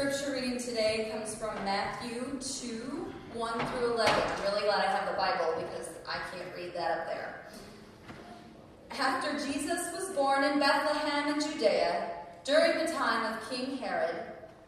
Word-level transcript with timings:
scripture 0.00 0.32
reading 0.32 0.58
today 0.58 1.10
comes 1.12 1.34
from 1.34 1.54
Matthew 1.62 2.22
2 2.40 3.12
1 3.34 3.66
through 3.66 3.92
11. 3.92 4.14
I'm 4.14 4.42
really 4.44 4.62
glad 4.62 4.86
I 4.86 4.90
have 4.92 5.10
the 5.10 5.14
Bible 5.14 5.54
because 5.60 5.90
I 6.08 6.16
can't 6.32 6.48
read 6.56 6.72
that 6.74 7.00
up 7.00 7.06
there. 7.06 7.50
After 8.92 9.32
Jesus 9.46 9.92
was 9.92 10.08
born 10.16 10.42
in 10.44 10.58
Bethlehem 10.58 11.34
in 11.34 11.40
Judea, 11.40 12.12
during 12.44 12.78
the 12.78 12.90
time 12.90 13.30
of 13.30 13.50
King 13.50 13.76
Herod, 13.76 14.16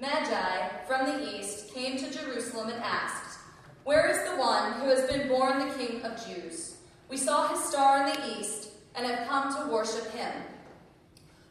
Magi 0.03 0.69
from 0.87 1.07
the 1.07 1.39
east 1.39 1.73
came 1.73 1.97
to 1.97 2.13
Jerusalem 2.13 2.69
and 2.69 2.83
asked, 2.83 3.39
Where 3.85 4.11
is 4.11 4.31
the 4.31 4.37
one 4.37 4.75
who 4.75 4.89
has 4.89 5.11
been 5.11 5.29
born 5.29 5.67
the 5.67 5.75
King 5.77 6.03
of 6.03 6.27
Jews? 6.27 6.77
We 7.09 7.17
saw 7.17 7.49
his 7.49 7.65
star 7.65 8.07
in 8.07 8.13
the 8.13 8.39
east 8.39 8.69
and 8.95 9.07
have 9.07 9.27
come 9.27 9.57
to 9.57 9.73
worship 9.73 10.13
him. 10.13 10.43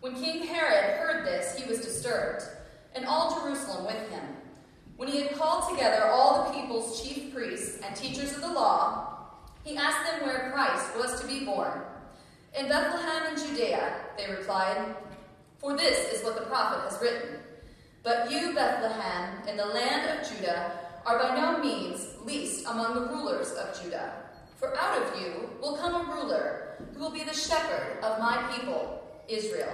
When 0.02 0.14
King 0.14 0.46
Herod 0.46 1.00
heard 1.00 1.26
this, 1.26 1.58
he 1.58 1.68
was 1.68 1.80
disturbed, 1.80 2.44
and 2.96 3.06
all 3.06 3.40
Jerusalem 3.40 3.86
with 3.86 4.10
him. 4.10 4.24
When 4.98 5.10
he 5.10 5.22
had 5.22 5.38
called 5.38 5.70
together 5.70 6.06
all 6.06 6.44
the 6.44 6.60
people's 6.60 7.02
chief 7.02 7.34
priests 7.34 7.80
and 7.84 7.96
teachers 7.96 8.34
of 8.36 8.42
the 8.42 8.52
law, 8.52 9.12
he 9.64 9.78
asked 9.78 10.12
them 10.12 10.28
where 10.28 10.52
Christ 10.52 10.96
was 10.98 11.20
to 11.22 11.28
be 11.28 11.46
born. 11.46 11.82
In 12.58 12.68
Bethlehem 12.68 13.34
in 13.34 13.42
Judea, 13.42 13.94
they 14.18 14.30
replied, 14.30 14.96
For 15.60 15.76
this 15.78 16.14
is 16.14 16.24
what 16.24 16.36
the 16.36 16.46
prophet 16.46 16.90
has 16.90 17.02
written. 17.02 17.40
But 18.04 18.32
you, 18.32 18.54
Bethlehem, 18.54 19.48
in 19.48 19.58
the 19.58 19.66
land 19.66 20.20
of 20.20 20.30
Judah, 20.30 20.72
are 21.06 21.20
by 21.20 21.36
no 21.36 21.60
means 21.60 22.08
least 22.26 22.68
among 22.68 22.96
the 22.96 23.08
rulers 23.08 23.52
of 23.54 23.82
Judah. 23.82 24.14
For 24.58 24.78
out 24.78 25.02
of 25.02 25.20
you 25.20 25.50
will 25.62 25.78
come 25.78 25.96
a 25.96 26.14
ruler 26.14 26.76
who 26.94 27.00
will 27.00 27.12
be 27.12 27.24
the 27.24 27.34
shepherd 27.34 27.98
of 28.04 28.20
my 28.20 28.52
people, 28.56 29.02
Israel. 29.28 29.74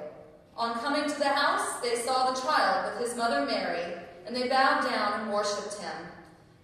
On 0.61 0.75
coming 0.75 1.09
to 1.09 1.17
the 1.17 1.27
house, 1.27 1.79
they 1.81 1.95
saw 1.95 2.29
the 2.29 2.39
child 2.39 2.93
with 2.93 3.09
his 3.09 3.17
mother 3.17 3.47
Mary, 3.47 3.95
and 4.27 4.35
they 4.35 4.47
bowed 4.47 4.87
down 4.87 5.21
and 5.21 5.33
worshipped 5.33 5.81
him. 5.81 6.05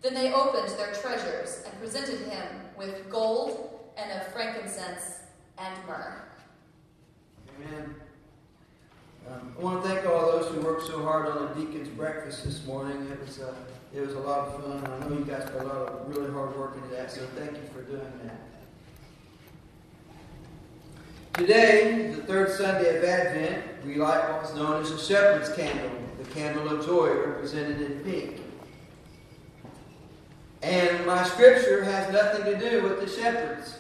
Then 0.04 0.14
they 0.14 0.32
opened 0.32 0.70
their 0.78 0.94
treasures 0.94 1.64
and 1.66 1.80
presented 1.80 2.20
him 2.30 2.46
with 2.78 3.10
gold 3.10 3.80
and 3.98 4.12
of 4.12 4.28
frankincense 4.28 5.22
and 5.58 5.74
myrrh. 5.88 6.22
Amen. 7.56 7.96
Um, 9.32 9.56
I 9.58 9.64
want 9.64 9.84
to 9.84 9.90
thank 9.90 10.06
all 10.06 10.32
those 10.32 10.54
who 10.54 10.62
worked 10.62 10.86
so 10.86 11.02
hard 11.02 11.30
on 11.30 11.48
the 11.48 11.66
deacon's 11.66 11.90
breakfast 11.90 12.46
this 12.46 12.64
morning. 12.68 13.10
It 13.12 13.20
was 13.20 13.40
uh, 13.40 13.56
it 13.96 14.02
was 14.02 14.14
a 14.14 14.20
lot 14.20 14.48
of 14.48 14.64
fun. 14.64 14.94
And 14.94 15.04
I 15.04 15.08
know 15.08 15.18
you 15.18 15.26
guys 15.26 15.50
put 15.50 15.64
a 15.64 15.66
lot 15.66 15.88
of 15.88 16.08
really 16.08 16.32
hard 16.32 16.56
work 16.56 16.76
into 16.76 16.90
that, 16.90 17.12
so 17.12 17.22
thank 17.36 17.54
you 17.54 17.68
for 17.74 17.82
doing 17.82 18.12
that. 18.26 18.47
Today, 21.38 22.08
the 22.16 22.24
third 22.24 22.50
Sunday 22.50 22.98
of 22.98 23.04
Advent, 23.04 23.64
we 23.86 23.94
light 23.94 24.28
what's 24.32 24.56
known 24.56 24.82
as 24.82 24.90
the 24.90 24.98
shepherd's 24.98 25.56
candle, 25.56 25.92
the 26.18 26.28
candle 26.32 26.68
of 26.68 26.84
joy 26.84 27.14
represented 27.14 27.80
in 27.80 28.00
pink. 28.00 28.42
And 30.64 31.06
my 31.06 31.24
scripture 31.26 31.84
has 31.84 32.12
nothing 32.12 32.44
to 32.46 32.58
do 32.60 32.82
with 32.82 33.00
the 33.00 33.08
shepherds. 33.08 33.78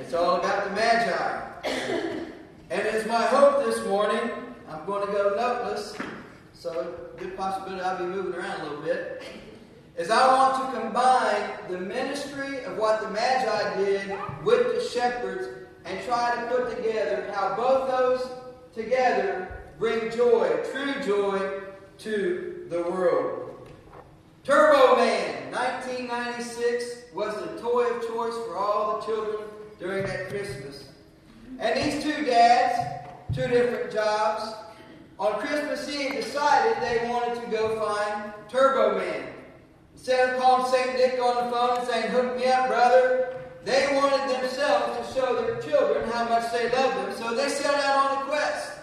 It's 0.00 0.12
all 0.12 0.40
about 0.40 0.64
the 0.64 0.70
Magi. 0.70 1.40
And 2.68 2.82
it's 2.82 3.06
my 3.06 3.22
hope 3.26 3.64
this 3.64 3.86
morning, 3.86 4.32
I'm 4.68 4.84
going 4.84 5.06
to 5.06 5.12
go 5.12 5.36
noteless, 5.36 5.96
so 6.52 6.96
good 7.16 7.36
possibility 7.36 7.80
I'll 7.80 7.96
be 7.96 8.06
moving 8.06 8.34
around 8.34 8.60
a 8.62 8.64
little 8.64 8.82
bit, 8.82 9.22
is 9.96 10.10
I 10.10 10.26
want 10.36 10.74
to 10.74 10.80
combine 10.80 11.48
the 11.70 11.78
ministry 11.78 12.64
of 12.64 12.76
what 12.76 13.02
the 13.02 13.10
Magi 13.10 13.84
did 13.84 14.18
with 14.44 14.74
the 14.74 14.84
shepherds 14.92 15.57
and 15.84 16.04
try 16.04 16.34
to 16.34 16.56
put 16.56 16.76
together 16.76 17.30
how 17.34 17.56
both 17.56 17.88
those 17.88 18.30
together 18.74 19.48
bring 19.78 20.10
joy, 20.10 20.48
true 20.72 20.94
joy, 21.04 21.60
to 21.98 22.66
the 22.70 22.82
world. 22.82 23.68
Turbo 24.44 24.96
Man, 24.96 25.52
1996, 25.52 27.12
was 27.14 27.34
the 27.34 27.60
toy 27.60 27.84
of 27.84 28.06
choice 28.06 28.34
for 28.46 28.56
all 28.56 28.98
the 28.98 29.06
children 29.06 29.48
during 29.78 30.06
that 30.06 30.28
Christmas. 30.28 30.88
And 31.58 31.78
these 31.78 32.02
two 32.02 32.24
dads, 32.24 33.06
two 33.34 33.48
different 33.48 33.92
jobs, 33.92 34.54
on 35.18 35.40
Christmas 35.40 35.88
Eve 35.88 36.12
decided 36.12 36.80
they 36.80 37.08
wanted 37.08 37.40
to 37.44 37.50
go 37.50 37.84
find 37.84 38.32
Turbo 38.48 38.98
Man. 38.98 39.24
Instead 39.94 40.34
of 40.34 40.40
calling 40.40 40.70
St. 40.70 40.94
Nick 40.96 41.20
on 41.20 41.44
the 41.44 41.50
phone 41.50 41.78
and 41.78 41.88
saying, 41.88 42.10
Hook 42.12 42.36
me 42.36 42.46
up, 42.46 42.68
brother, 42.68 43.37
they 43.68 43.94
wanted 43.94 44.34
themselves 44.34 44.96
to 44.96 45.14
show 45.14 45.42
their 45.42 45.60
children 45.60 46.08
how 46.10 46.26
much 46.26 46.50
they 46.52 46.70
loved 46.70 46.96
them, 46.96 47.14
so 47.18 47.34
they 47.34 47.50
set 47.50 47.74
out 47.74 48.10
on 48.10 48.22
a 48.22 48.24
quest. 48.24 48.78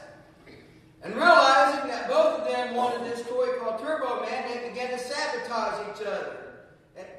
And 1.01 1.15
realizing 1.15 1.89
that 1.89 2.07
both 2.07 2.41
of 2.41 2.47
them 2.47 2.75
wanted 2.75 3.01
this 3.11 3.27
toy 3.27 3.47
called 3.59 3.81
Turbo 3.81 4.21
Man, 4.21 4.47
they 4.47 4.69
began 4.69 4.91
to 4.91 4.99
sabotage 4.99 5.89
each 5.89 6.05
other. 6.05 6.37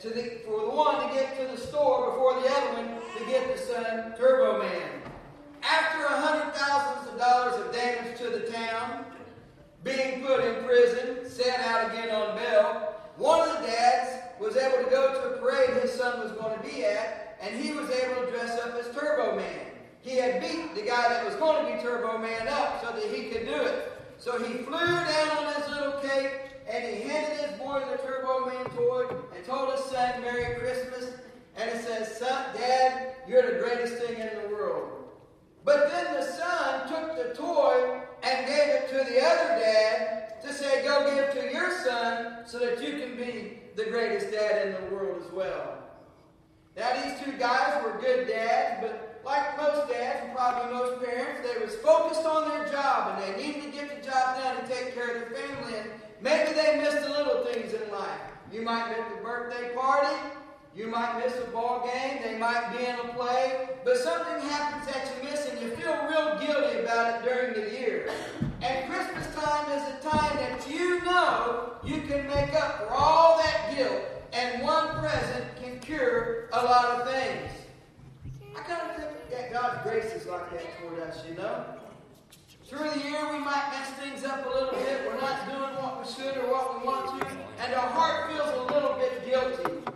To 0.01 0.11
the, 0.11 0.39
for 0.45 0.61
the 0.61 0.71
one 0.71 1.09
to 1.09 1.15
get 1.15 1.37
to 1.39 1.57
the 1.57 1.57
store 1.57 2.11
before 2.11 2.41
the 2.41 2.49
other 2.49 2.83
one 2.83 3.01
to 3.19 3.25
get 3.27 3.57
the 3.57 3.61
son 3.61 4.15
Turbo 4.17 4.63
Man. 4.63 5.03
After 5.63 6.05
a 6.05 6.21
hundred 6.21 6.55
thousands 6.55 7.13
of 7.13 7.19
dollars 7.19 7.67
of 7.67 7.73
damage 7.73 8.17
to 8.19 8.29
the 8.29 8.53
town, 8.53 9.07
being 9.83 10.25
put 10.25 10.45
in 10.45 10.65
prison, 10.65 11.29
sent 11.29 11.59
out 11.61 11.91
again 11.91 12.15
on 12.15 12.37
bail, 12.37 12.95
one 13.17 13.49
of 13.49 13.61
the 13.61 13.67
dads 13.67 13.96
was 14.41 14.57
able 14.57 14.85
to 14.85 14.91
go 14.91 15.13
to 15.13 15.35
a 15.35 15.39
parade 15.39 15.83
his 15.83 15.93
son 15.93 16.21
was 16.21 16.33
going 16.33 16.57
to 16.57 16.63
be 16.65 16.85
at, 16.85 17.37
and 17.41 17.59
he 17.59 17.73
was 17.73 17.89
able 17.91 18.23
to 18.23 18.31
dress 18.31 18.59
up 18.61 18.75
as 18.75 18.95
Turbo 18.95 19.37
Man. 19.37 19.67
He 20.01 20.17
had 20.17 20.41
beat 20.41 20.75
the 20.75 20.83
guy 20.83 21.09
that 21.09 21.25
was 21.25 21.35
going 21.37 21.67
to 21.67 21.77
be 21.77 21.83
Turbo 21.83 22.19
Man 22.19 22.47
up 22.49 22.85
so 22.85 22.93
that 22.93 23.15
he 23.15 23.29
could 23.31 23.47
do 23.47 23.63
it. 23.63 23.93
So 24.19 24.39
he 24.43 24.55
flew 24.59 24.79
down 24.79 25.31
on 25.39 25.55
his 25.55 25.69
little 25.69 26.01
cape 26.01 26.33
and 26.69 26.85
he 26.85 27.03
handed 27.03 27.51
his 27.51 27.59
boy 27.59 27.83
the 27.91 27.97
Turbo 27.99 28.47
Man 28.47 28.65
toy 28.77 29.07
and 29.35 29.45
told 29.45 29.73
his 29.73 29.85
son 29.87 30.21
Merry 30.23 30.59
Christmas. 30.59 31.13
And 31.57 31.71
it 31.71 31.83
says, 31.83 32.19
Son, 32.19 32.55
Dad, 32.55 33.15
you're 33.27 33.55
the 33.55 33.59
greatest 33.59 33.95
thing 33.95 34.19
in 34.19 34.29
the 34.43 34.49
world. 34.55 34.91
But 35.65 35.91
then 35.91 36.15
the 36.15 36.23
son 36.23 36.87
took 36.87 37.17
the 37.17 37.35
toy 37.35 38.01
and 38.23 38.47
gave 38.47 38.69
it 38.69 38.89
to 38.91 38.95
the 39.11 39.25
other 39.25 39.61
dad 39.61 40.41
to 40.43 40.53
say, 40.53 40.85
Go 40.85 41.15
give 41.15 41.33
to 41.33 41.53
your 41.53 41.71
son 41.83 42.47
so 42.47 42.59
that 42.59 42.83
you 42.83 42.99
can 42.99 43.17
be 43.17 43.59
the 43.77 43.85
greatest 43.85 44.33
dad 44.33 44.67
in 44.67 44.73
the 44.73 44.95
world 44.95 45.23
as 45.25 45.31
well. 45.33 45.79
Now, 46.77 46.93
these 47.03 47.21
two 47.21 47.33
guys 47.33 47.83
were 47.85 47.99
good 48.01 48.27
dads, 48.27 48.79
but 48.81 49.21
like 49.25 49.57
most 49.59 49.89
dads 49.89 50.25
and 50.25 50.35
probably 50.35 50.73
most 50.73 51.05
parents, 51.05 51.47
they 51.47 51.63
was 51.63 51.75
focused 51.77 52.25
on 52.25 52.49
their 52.49 52.69
job 52.69 53.19
and 53.21 53.23
they 53.23 53.43
needed 53.43 53.63
to 53.65 53.71
get 53.71 53.89
the 53.89 54.11
job 54.11 54.39
done 54.39 54.57
and 54.59 54.69
take 54.69 54.95
care 54.95 55.15
of 55.15 55.31
their 55.31 55.39
family. 55.39 55.79
And 55.79 55.91
maybe 56.23 56.53
they 56.55 56.81
missed 56.81 57.03
the 57.03 57.11
little 57.11 57.45
things 57.45 57.75
in 57.75 57.91
life. 57.91 58.21
You 58.53 58.63
might 58.63 58.89
miss 58.89 59.05
the 59.15 59.23
birthday 59.23 59.75
party. 59.75 60.17
You 60.75 60.87
might 60.89 61.19
miss 61.19 61.35
a 61.39 61.51
ball 61.51 61.91
game. 61.93 62.21
They 62.23 62.39
might 62.39 62.77
be 62.77 62.85
in 62.85 62.95
a 62.95 63.15
play. 63.15 63.69
But 63.85 63.99
something 63.99 64.49
happens 64.49 64.87
that 64.93 65.11
you 65.17 65.29
miss 65.29 65.47
and 65.49 65.61
you 65.61 65.75
feel 65.77 65.95
real 66.09 66.39
guilty 66.39 66.81
about 66.81 67.23
it 67.23 67.29
during 67.29 67.55
the 67.55 67.71
year. 67.79 68.11
And 68.63 68.91
Christmas 68.91 69.27
time 69.35 69.71
is 69.73 69.83
a 69.83 70.09
time 70.09 70.37
that 70.37 70.69
you 70.69 71.05
know 71.05 71.73
you 71.85 72.01
can 72.03 72.27
make 72.27 72.55
up 72.55 72.79
for 72.79 72.91
all 72.91 73.39
that 73.39 73.75
guilt. 73.77 74.03
And 74.33 74.63
one 74.63 74.99
present 74.99 75.45
can 75.63 75.79
cure 75.81 76.49
a 76.53 76.65
lot 76.65 77.01
of 77.01 77.09
things. 77.09 77.51
I 78.57 78.61
kind 78.61 78.91
of 78.91 78.97
think 78.97 79.31
that 79.31 79.53
God's 79.53 79.83
grace 79.83 80.13
is 80.13 80.27
like 80.27 80.51
that 80.51 80.79
toward 80.81 81.01
us, 81.01 81.23
you 81.29 81.35
know? 81.35 81.65
Through 82.67 82.91
the 82.91 82.99
year, 82.99 83.33
we 83.33 83.39
might 83.39 83.71
mess 83.71 83.91
things 84.01 84.25
up 84.25 84.45
a 84.45 84.49
little 84.49 84.73
bit. 84.73 85.07
We're 85.07 85.21
not 85.21 85.47
doing 85.47 85.77
what 85.83 86.05
we 86.05 86.13
should 86.13 86.37
or 86.39 86.51
what 86.51 86.81
we 86.81 86.87
want 86.87 87.21
to. 87.21 87.27
And 87.63 87.75
our 87.75 87.89
heart 87.89 88.33
feels 88.33 88.49
a 88.49 88.75
little 88.75 88.95
bit 88.99 89.25
guilty. 89.25 89.87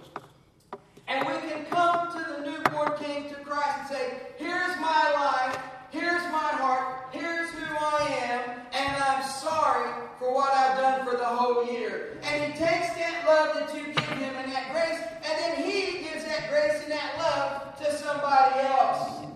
And 1.09 1.27
we 1.27 1.49
can 1.51 1.65
come 1.67 2.12
to 2.12 2.19
the 2.19 2.47
newborn 2.47 2.93
King, 2.99 3.29
to 3.31 3.35
Christ, 3.37 3.79
and 3.81 3.89
say, 3.89 4.19
Here's 4.39 4.77
my 4.77 5.11
life. 5.15 5.59
Here's 5.91 6.23
my 6.31 6.55
heart. 6.62 7.09
Here's 7.12 7.51
who 7.51 7.67
I 7.77 8.07
am. 8.23 8.61
And 8.73 9.03
I'm 9.03 9.29
sorry 9.29 9.91
for 10.21 10.33
what 10.33 10.55
I've 10.55 10.79
done 10.79 11.05
for 11.05 11.17
the 11.17 11.25
whole 11.25 11.67
year. 11.67 12.19
And 12.23 12.53
He 12.53 12.59
takes 12.59 12.95
that 12.95 13.25
love 13.27 13.57
that 13.57 13.75
you 13.75 13.87
give 13.87 14.05
Him 14.05 14.37
and 14.37 14.53
that 14.53 14.71
grace, 14.71 15.00
and 15.29 15.39
then 15.39 15.69
He 15.69 16.05
gives 16.05 16.25
that 16.25 16.49
grace 16.49 16.81
and 16.85 16.93
that 16.93 17.19
love 17.19 17.77
to 17.79 17.93
somebody 17.97 18.61
else. 18.61 19.27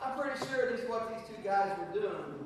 I'm 0.00 0.18
pretty 0.18 0.38
sure 0.46 0.70
this 0.70 0.80
is 0.80 0.88
what 0.88 1.10
these 1.10 1.36
two 1.36 1.42
guys 1.42 1.76
were 1.78 2.00
doing. 2.00 2.38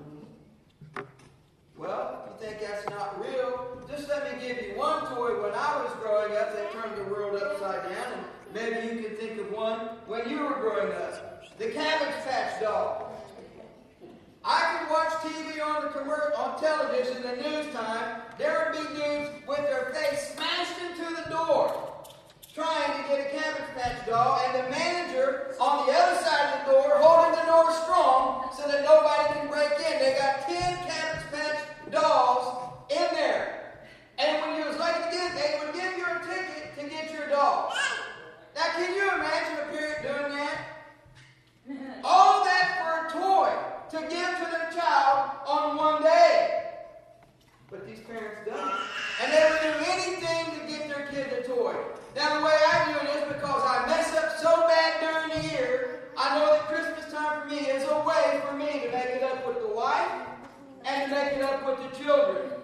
Well, 1.77 2.25
if 2.27 2.43
you 2.43 2.49
think 2.49 2.61
that's 2.61 2.89
not 2.91 3.21
real, 3.21 3.82
just 4.03 4.11
let 4.11 4.33
me 4.33 4.47
give 4.47 4.61
you 4.61 4.77
one 4.77 5.07
toy 5.15 5.41
when 5.41 5.53
I 5.55 5.81
was 5.81 5.93
growing 6.03 6.37
up 6.37 6.57
that 6.57 6.73
turned 6.73 6.97
the 6.97 7.05
world 7.05 7.41
upside 7.41 7.85
down, 7.85 8.13
and 8.13 8.25
maybe 8.53 8.95
you 8.95 9.03
can 9.05 9.17
think 9.17 9.41
of 9.41 9.53
one 9.53 9.79
when 10.07 10.29
you 10.29 10.41
were 10.41 10.55
growing 10.55 10.93
up. 10.93 11.45
The 11.59 11.71
Cabbage 11.71 12.25
Patch 12.25 12.61
doll. 12.61 13.13
I 14.45 14.79
could 14.79 14.91
watch 14.91 15.13
TV 15.23 15.65
on 15.65 15.85
the 15.85 15.91
commer- 15.91 16.37
on 16.37 16.61
television, 16.61 17.23
the 17.23 17.37
news 17.49 17.73
time. 17.73 18.23
There 18.39 18.73
would 18.75 18.83
be 18.83 18.89
dudes 19.01 19.31
with 19.47 19.59
their 19.59 19.95
face 19.95 20.35
smashed 20.35 20.81
into 20.81 21.23
the 21.23 21.31
door 21.31 22.03
trying 22.53 23.03
to 23.03 23.09
get 23.09 23.21
a 23.21 23.39
Cabbage 23.39 23.71
Patch 23.77 24.07
doll, 24.07 24.41
and 24.47 24.67
the 24.67 24.71
manager 24.71 25.55
on 25.61 25.87
the 25.87 25.93
other 25.93 26.21
side 26.23 26.59
of 26.59 26.67
the 26.67 26.73
door 26.73 26.91
holding 26.97 27.39
the 27.39 27.47
door 27.47 27.71
strong 27.85 28.51
so 28.57 28.67
that 28.67 28.83
nobody 28.83 29.39
can 29.39 29.49
break 29.49 29.71
in. 29.79 29.99
They 30.01 30.17
got 30.19 30.43
10 30.49 30.77
Cabbage 30.89 31.31
Patch 31.31 31.93
dolls 31.93 32.73
in 32.91 33.07
there. 33.15 33.62
And 34.23 34.41
when 34.41 34.57
you 34.57 34.69
was 34.69 34.79
like 34.79 34.95
to 35.05 35.11
get, 35.11 35.35
they 35.35 35.59
would 35.59 35.75
give 35.75 35.99
you 35.99 36.05
a 36.07 36.19
ticket 36.23 36.79
to 36.79 36.89
get 36.89 37.13
your 37.13 37.29
dog. 37.29 37.73
Now, 38.55 38.63
can 38.77 38.95
you 38.95 39.03
imagine 39.03 39.59
a 39.59 39.77
parent 39.77 40.03
doing 40.03 40.33
that? 40.39 40.59
All 42.05 42.45
that 42.45 42.79
for 42.79 43.19
a 43.19 43.21
toy 43.21 43.51
to 43.91 44.09
give 44.09 44.31
to 44.39 44.47
their 44.51 44.71
child 44.71 45.31
on 45.47 45.77
one 45.77 46.03
day. 46.03 46.71
But 47.69 47.85
these 47.87 48.01
parents 48.01 48.41
don't. 48.47 48.73
And 49.23 49.33
they 49.33 49.43
would 49.51 49.61
do 49.61 49.91
anything 49.91 50.61
to 50.61 50.67
get 50.69 50.89
their 50.89 51.07
kid 51.09 51.33
a 51.33 51.43
toy. 51.43 51.75
Now, 52.15 52.39
the 52.39 52.45
way 52.45 52.55
I 52.55 52.93
do 52.93 53.09
it 53.09 53.23
is 53.23 53.35
because 53.35 53.63
I 53.65 53.87
mess 53.89 54.15
up 54.15 54.39
so 54.39 54.69
bad 54.69 55.01
during 55.01 55.43
the 55.43 55.49
year, 55.49 56.03
I 56.17 56.39
know 56.39 56.47
that 56.47 56.69
Christmas 56.69 57.13
time 57.13 57.43
for 57.43 57.49
me 57.49 57.59
is 57.59 57.89
a 57.89 57.99
way 58.05 58.41
for 58.47 58.55
me 58.55 58.67
to 58.67 58.93
make 58.93 59.17
it 59.17 59.23
up 59.25 59.47
with 59.47 59.61
the 59.63 59.75
wife 59.75 60.13
and 60.85 61.11
to 61.11 61.17
make 61.17 61.33
it 61.33 61.43
up 61.43 61.67
with 61.67 61.91
the 61.91 62.05
children. 62.05 62.62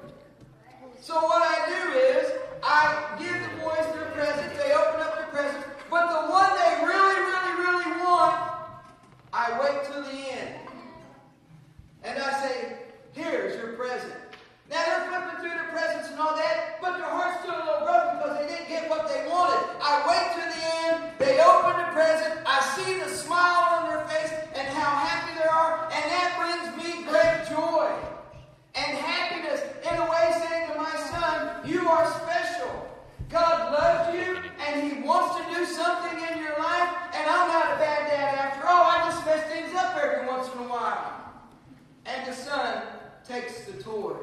So 1.00 1.14
what 1.14 1.42
I 1.42 1.56
do 1.68 1.98
is 1.98 2.32
I 2.62 3.16
give 3.18 3.32
the 3.32 3.62
boys 3.62 3.86
their 3.94 4.10
presents, 4.12 4.58
they 4.58 4.72
open 4.74 5.00
up 5.00 5.14
their 5.14 5.30
presents, 5.30 5.66
but 5.88 6.10
the 6.10 6.28
one 6.28 6.50
they 6.58 6.84
really, 6.84 7.20
really, 7.22 7.54
really 7.62 7.90
want, 8.02 8.34
I 9.32 9.58
wait 9.62 9.86
till 9.86 10.02
the 10.02 10.18
end. 10.30 10.54
And 12.02 12.18
I 12.18 12.30
say, 12.42 12.78
here's 13.12 13.56
your 13.56 13.72
present. 13.74 14.12
Now 14.68 14.84
they're 14.84 15.08
flipping 15.08 15.40
through 15.40 15.56
the 15.56 15.70
presents 15.72 16.10
and 16.10 16.20
all 16.20 16.36
that, 16.36 16.82
but 16.82 16.98
their 16.98 17.08
heart's 17.08 17.40
still 17.40 17.56
a 17.56 17.64
little 17.64 17.86
broken 17.86 18.18
because 18.18 18.38
they 18.40 18.46
didn't 18.52 18.68
get 18.68 18.90
what 18.90 19.08
they 19.08 19.24
wanted. 19.30 19.64
I 19.80 20.02
wait 20.04 20.26
till 20.34 20.50
the 20.50 20.62
end, 20.82 20.96
they 21.16 21.40
open 21.40 21.78
the 21.78 21.88
present, 21.94 22.42
I 22.44 22.60
see 22.74 22.98
the 23.00 23.08
smile 23.08 23.80
on 23.80 23.88
their 23.88 24.04
face 24.08 24.34
and 24.52 24.66
how 24.66 24.92
happy 24.98 25.38
they 25.38 25.48
are, 25.48 25.88
and 25.88 26.04
that 26.10 26.28
brings 26.36 26.68
me 26.76 27.06
great 27.06 27.48
joy 27.48 27.88
and 28.74 28.98
happiness 28.98 29.60
in 29.82 29.96
a 29.98 30.06
way 30.10 30.26
saying 30.38 30.70
to 30.70 30.76
my 30.76 30.94
son, 31.10 31.68
You 31.68 31.88
are 31.88 32.06
special. 32.22 32.70
God 33.28 33.72
loves 33.72 34.14
you 34.14 34.36
and 34.64 34.92
He 34.92 35.02
wants 35.02 35.36
to 35.36 35.54
do 35.54 35.64
something 35.66 36.18
in 36.18 36.38
your 36.42 36.58
life, 36.58 36.90
and 37.12 37.28
I'm 37.28 37.48
not 37.48 37.74
a 37.74 37.78
bad 37.78 38.08
dad 38.08 38.34
after 38.38 38.66
all. 38.66 38.84
I 38.84 39.10
just 39.10 39.24
mess 39.26 39.44
things 39.50 39.74
up 39.74 39.96
every 39.96 40.26
once 40.26 40.46
in 40.52 40.60
a 40.60 40.68
while. 40.68 41.14
And 42.06 42.26
the 42.26 42.32
son 42.32 42.82
takes 43.26 43.64
the 43.64 43.82
toy. 43.82 44.16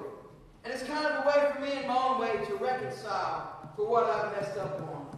And 0.63 0.74
it's 0.74 0.83
kind 0.83 1.06
of 1.06 1.24
a 1.24 1.28
way 1.28 1.51
for 1.54 1.62
me 1.62 1.83
in 1.83 1.88
my 1.88 1.95
own 1.95 2.19
way 2.19 2.44
to 2.48 2.56
reconcile 2.56 3.69
for 3.75 3.88
what 3.88 4.06
I've 4.06 4.31
messed 4.31 4.57
up 4.57 4.81
on. 4.81 5.18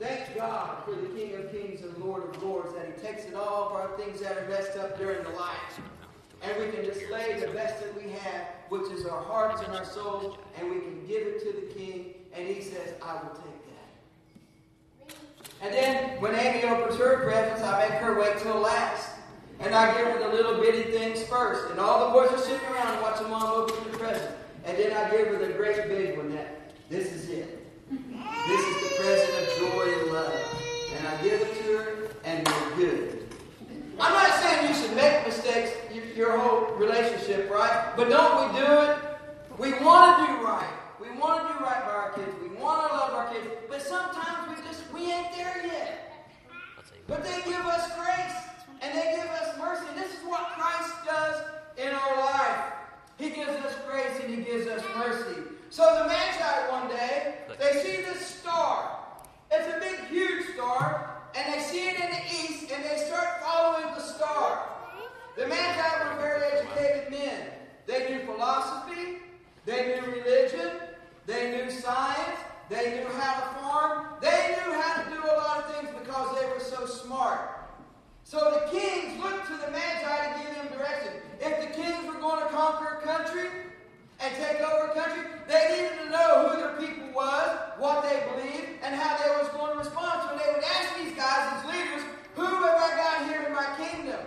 Thank 0.00 0.36
God 0.36 0.84
for 0.84 0.92
the 0.92 1.06
King 1.08 1.36
of 1.36 1.52
Kings 1.52 1.82
and 1.82 1.96
Lord 2.42 2.74
that 2.74 2.86
He 2.86 3.06
takes 3.06 3.24
it 3.24 3.34
all 3.34 3.66
of 3.66 3.72
our 3.72 3.96
things 3.96 4.20
that 4.20 4.36
are 4.36 4.48
messed 4.48 4.76
up 4.76 4.98
during 4.98 5.22
the 5.22 5.30
life. 5.30 5.80
And 6.42 6.52
we 6.62 6.70
can 6.70 6.84
display 6.84 7.40
the 7.40 7.52
best 7.52 7.80
that 7.82 7.94
we 7.96 8.10
have, 8.10 8.46
which 8.68 8.90
is 8.92 9.06
our 9.06 9.22
hearts 9.22 9.62
and 9.62 9.74
our 9.74 9.84
souls, 9.84 10.38
and 10.58 10.70
we 10.70 10.80
can 10.80 11.06
give 11.06 11.26
it 11.26 11.40
to 11.40 11.52
the 11.60 11.74
King, 11.74 12.14
and 12.34 12.46
He 12.46 12.60
says, 12.60 12.94
I 13.02 13.14
will 13.14 13.30
take 13.30 13.60
that. 15.08 15.16
And 15.62 15.72
then 15.72 16.20
when 16.20 16.34
Amy 16.34 16.64
opens 16.68 16.98
her 16.98 17.24
presents, 17.24 17.62
I 17.62 17.88
make 17.88 17.98
her 17.98 18.20
wait 18.20 18.38
till 18.38 18.58
last. 18.58 19.10
And 19.60 19.74
I 19.74 19.96
give 19.96 20.08
her 20.08 20.18
the 20.18 20.28
little 20.34 20.60
bitty 20.60 20.90
things 20.90 21.22
first. 21.22 21.70
And 21.70 21.80
all 21.80 22.08
the 22.08 22.12
boys 22.12 22.30
are 22.32 22.44
sitting 22.44 22.66
around 22.68 23.00
watching 23.00 23.30
mom 23.30 23.44
open 23.44 23.76
the 23.90 23.96
present. 23.96 24.34
And 24.64 24.76
then 24.76 24.92
I 24.92 25.08
give 25.10 25.28
her 25.28 25.38
the 25.38 25.52
great 25.54 25.88
big 25.88 26.18
one 26.18 26.34
that 26.34 26.72
this 26.90 27.12
is 27.12 27.28
it. 27.30 27.66
This 27.90 28.60
is 28.60 28.88
the 28.88 29.02
present 29.02 29.32
of 29.40 29.72
joy 29.72 30.00
and 30.00 30.12
love. 30.12 30.40
And 30.96 31.06
I 31.08 31.22
give 31.22 31.40
it 31.40 31.62
to 31.62 31.78
her, 31.78 32.03
and 32.24 32.46
we're 32.46 32.76
good. 32.76 33.28
I'm 34.00 34.12
not 34.12 34.34
saying 34.40 34.68
you 34.68 34.74
should 34.74 34.96
make 34.96 35.26
mistakes 35.26 35.70
your, 35.92 36.04
your 36.04 36.38
whole 36.38 36.74
relationship, 36.76 37.50
right? 37.50 37.92
But 37.96 38.08
don't 38.08 38.52
we 38.52 38.60
do 38.60 38.66
it? 38.66 38.98
We 39.58 39.72
want 39.84 40.18
to 40.18 40.34
do 40.34 40.44
right. 40.44 40.70
We 41.00 41.10
want 41.18 41.46
to 41.46 41.54
do 41.54 41.64
right 41.64 41.84
by 41.84 41.90
our 41.90 42.12
kids. 42.12 42.34
We 42.42 42.48
want 42.56 42.90
to 42.90 42.96
love 42.96 43.12
our 43.12 43.32
kids. 43.32 43.46
But 43.68 43.82
sometimes 43.82 44.48
we 44.48 44.64
just, 44.66 44.82
we 44.92 45.12
ain't 45.12 45.32
there 45.36 45.62
yet. 45.66 46.12
But 47.06 47.22
they 47.22 47.42
give 47.44 47.60
us 47.60 47.90
grace 47.96 48.36
and 48.80 48.98
they 48.98 49.16
give 49.16 49.30
us 49.30 49.58
mercy. 49.58 49.84
This 49.94 50.12
is 50.12 50.24
what 50.24 50.40
Christ 50.56 50.92
does 51.06 51.42
in 51.76 51.92
our 51.92 52.16
life. 52.16 52.72
He 53.18 53.30
gives 53.30 53.50
us 53.50 53.74
grace 53.88 54.20
and 54.22 54.34
He 54.34 54.42
gives 54.42 54.66
us 54.66 54.82
mercy. 54.96 55.42
So 55.70 55.82
the 56.02 56.08
Magi 56.08 56.70
one 56.70 56.88
day, 56.88 57.34
they 57.58 57.82
see 57.82 58.02
this 58.02 58.24
star. 58.24 58.98
It's 59.50 59.68
a 59.74 59.78
big, 59.78 60.08
huge 60.08 60.54
star, 60.54 61.20
and 61.34 61.52
they 61.52 61.60
see 61.60 61.88
it 61.88 62.00
in 62.00 62.10
the 62.10 62.22
east, 62.26 62.70
and 62.72 62.84
they 62.84 62.96
start 62.96 63.42
following 63.42 63.94
the 63.94 64.00
star. 64.00 64.68
The 65.36 65.46
Magi 65.46 66.14
were 66.14 66.20
very 66.20 66.42
educated 66.44 67.10
men. 67.10 67.48
They 67.86 68.08
knew 68.08 68.24
philosophy, 68.24 69.18
they 69.66 70.00
knew 70.00 70.12
religion, 70.12 70.70
they 71.26 71.56
knew 71.56 71.70
science, 71.70 72.38
they 72.68 72.98
knew 72.98 73.08
how 73.08 73.40
to 73.40 73.60
farm, 73.60 74.06
they 74.20 74.56
knew 74.56 74.72
how 74.72 75.02
to 75.02 75.10
do 75.10 75.20
a 75.22 75.34
lot 75.36 75.64
of 75.64 75.74
things 75.74 75.88
because 75.98 76.38
they 76.38 76.46
were 76.46 76.60
so 76.60 76.86
smart. 76.86 77.50
So 78.24 78.38
the 78.38 78.78
kings 78.78 79.22
looked 79.22 79.46
to 79.46 79.52
the 79.52 79.70
Magi 79.70 80.32
to 80.32 80.42
give 80.42 80.56
them 80.56 80.78
direction. 80.78 81.12
If 81.40 81.60
the 81.60 81.82
kings 81.82 82.06
were 82.06 82.20
going 82.20 82.42
to 82.42 82.48
conquer 82.48 82.98
a 82.98 83.02
country 83.02 83.48
and 84.20 84.34
take 84.36 84.60
over 84.60 84.92
a 84.92 84.94
country, 84.94 85.22
they 85.46 85.68
needed 85.76 86.04
to 86.04 86.10
know 86.10 86.48
who 86.48 86.56
their 86.56 86.76
people 86.76 87.12
was, 87.14 87.58
what 87.78 88.02
they 88.02 88.24
believed, 88.32 88.80
and 88.82 88.94
how 88.94 89.16
they 89.22 89.30
was 89.36 89.48
going 89.50 89.72
to 89.72 89.78
respond. 89.78 90.22
So 90.28 90.38
they 90.38 90.52
would 90.52 90.64
ask 90.64 90.96
these 90.96 91.14
guys 91.16 91.62
these 91.62 91.72
leaders, 91.72 92.02
who 92.34 92.44
have 92.44 92.76
I 92.76 92.96
got 92.96 93.28
here 93.28 93.42
in 93.42 93.52
my 93.52 93.68
kingdom? 93.76 94.20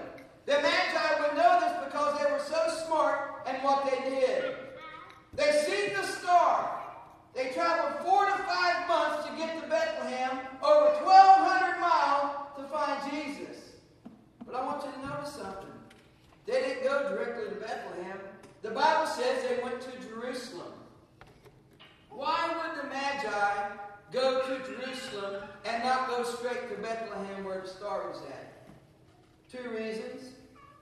The 0.46 0.62
Magi 0.62 1.22
would 1.22 1.36
know 1.36 1.60
this 1.60 1.74
because 1.86 2.22
they 2.22 2.32
were 2.32 2.40
so 2.40 2.86
smart 2.86 3.44
and 3.48 3.62
what 3.64 3.90
they 3.90 4.10
did. 4.10 4.56
They 5.38 5.52
seen 5.52 5.94
the 5.94 6.04
star. 6.04 6.82
They 7.36 7.50
traveled 7.52 8.04
four 8.04 8.26
to 8.26 8.34
five 8.44 8.88
months 8.88 9.30
to 9.30 9.38
get 9.38 9.62
to 9.62 9.70
Bethlehem, 9.70 10.40
over 10.64 11.06
1,200 11.06 11.80
miles 11.80 12.36
to 12.58 12.64
find 12.64 13.12
Jesus. 13.12 13.74
But 14.44 14.56
I 14.56 14.66
want 14.66 14.84
you 14.84 14.92
to 14.92 15.08
notice 15.08 15.34
something. 15.34 15.70
They 16.48 16.54
didn't 16.54 16.84
go 16.84 17.10
directly 17.10 17.50
to 17.50 17.56
Bethlehem. 17.56 18.18
The 18.64 18.72
Bible 18.72 19.06
says 19.06 19.44
they 19.48 19.62
went 19.62 19.80
to 19.82 19.92
Jerusalem. 20.10 20.74
Why 22.10 22.50
would 22.58 22.84
the 22.84 22.90
Magi 22.90 23.70
go 24.12 24.42
to 24.42 24.58
Jerusalem 24.66 25.44
and 25.66 25.84
not 25.84 26.08
go 26.08 26.24
straight 26.24 26.68
to 26.70 26.82
Bethlehem 26.82 27.44
where 27.44 27.62
the 27.62 27.68
star 27.68 28.10
was 28.10 28.22
at? 28.32 28.68
Two 29.52 29.70
reasons. 29.70 30.34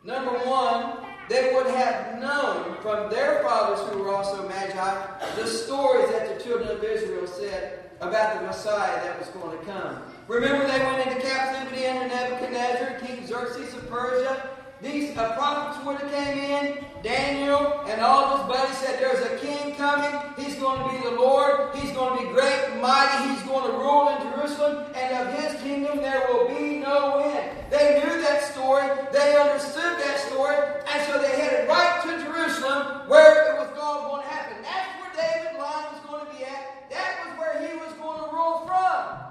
Number 0.06 0.34
one, 0.48 0.98
they 1.30 1.52
would 1.56 1.66
have 1.66 2.22
known 2.22 2.78
from 2.84 3.10
their 3.10 3.42
fathers 3.42 3.80
who 3.90 4.04
were 4.04 4.14
also 4.14 4.48
Magi 4.48 5.08
the 5.36 5.48
stories 5.48 6.12
that 6.12 6.38
the 6.38 6.44
children 6.44 6.70
of 6.70 6.84
Israel 6.84 7.26
said 7.26 7.90
about 8.02 8.40
the 8.40 8.46
Messiah 8.46 9.02
that 9.04 9.18
was 9.18 9.30
going 9.30 9.58
to 9.58 9.66
come. 9.66 10.04
Remember, 10.28 10.68
they 10.68 10.78
went 10.86 11.08
into 11.08 11.20
captivity 11.22 11.88
under 11.88 12.08
Nebuchadnezzar, 12.08 13.00
King 13.00 13.26
Xerxes 13.26 13.74
of 13.74 13.90
Persia. 13.90 14.55
These 14.82 15.18
uh, 15.18 15.36
prophets 15.36 15.86
would 15.86 15.98
have 15.98 16.12
came 16.12 16.38
in, 16.38 16.86
Daniel 17.02 17.76
and 17.88 18.02
all 18.02 18.38
his 18.38 18.48
buddies 18.48 18.78
said, 18.78 19.00
There's 19.00 19.24
a 19.26 19.38
king 19.38 19.76
coming. 19.76 20.12
He's 20.38 20.56
going 20.60 20.82
to 20.82 20.90
be 20.92 21.10
the 21.10 21.16
Lord. 21.16 21.76
He's 21.76 21.92
going 21.92 22.18
to 22.18 22.26
be 22.26 22.34
great 22.34 22.72
and 22.72 22.82
mighty. 22.82 23.30
He's 23.30 23.44
going 23.44 23.72
to 23.72 23.78
rule 23.78 24.10
in 24.10 24.22
Jerusalem, 24.34 24.92
and 24.96 25.28
of 25.28 25.34
his 25.40 25.62
kingdom 25.62 25.98
there 26.00 26.28
will 26.28 26.48
be 26.48 26.80
no 26.80 27.20
end. 27.20 27.52
They 27.70 28.02
knew 28.04 28.22
that 28.22 28.44
story. 28.44 28.88
They 29.14 29.38
understood 29.38 29.96
that 30.02 30.20
story, 30.28 30.58
and 30.92 31.08
so 31.08 31.22
they 31.22 31.40
headed 31.40 31.70
right 31.70 32.02
to 32.04 32.24
Jerusalem 32.26 33.08
where 33.08 33.54
it 33.54 33.60
was 33.60 33.70
all 33.80 34.10
going 34.10 34.24
to 34.24 34.30
happen. 34.30 34.58
That's 34.62 34.92
where 35.00 35.14
David 35.16 35.60
line 35.60 35.86
was 35.94 36.02
going 36.10 36.26
to 36.26 36.32
be 36.36 36.44
at. 36.44 36.90
That 36.90 37.12
was 37.24 37.40
where 37.40 37.56
he 37.62 37.78
was 37.78 37.94
going 37.94 38.20
to 38.24 38.30
rule 38.34 38.66
from. 38.66 39.24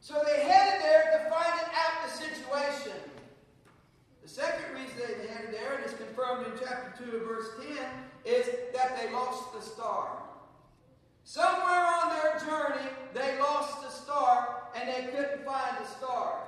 So 0.00 0.20
they 0.26 0.42
headed 0.42 0.82
there 0.82 1.04
to 1.14 1.30
find 1.30 1.52
out 1.52 1.94
the 2.04 2.10
situation. 2.10 2.96
The 4.22 4.28
second 4.28 4.72
reason 4.74 4.96
they 4.98 5.28
headed 5.28 5.52
there, 5.52 5.74
and 5.76 5.84
it's 5.84 5.94
confirmed 5.94 6.46
in 6.46 6.58
chapter 6.96 7.10
2 7.10 7.16
of 7.16 7.22
verse 7.22 7.48
10, 7.60 7.76
is 8.24 8.46
that 8.74 8.96
they 8.96 9.12
lost 9.12 9.52
the 9.54 9.60
star. 9.60 10.22
Somewhere 11.24 11.86
on 12.02 12.10
their 12.10 12.38
journey, 12.40 12.90
they 13.14 13.38
lost 13.38 13.82
the 13.82 13.88
star 13.88 14.62
and 14.76 14.88
they 14.88 15.10
couldn't 15.10 15.44
find 15.44 15.76
the 15.78 15.86
star. 15.86 16.40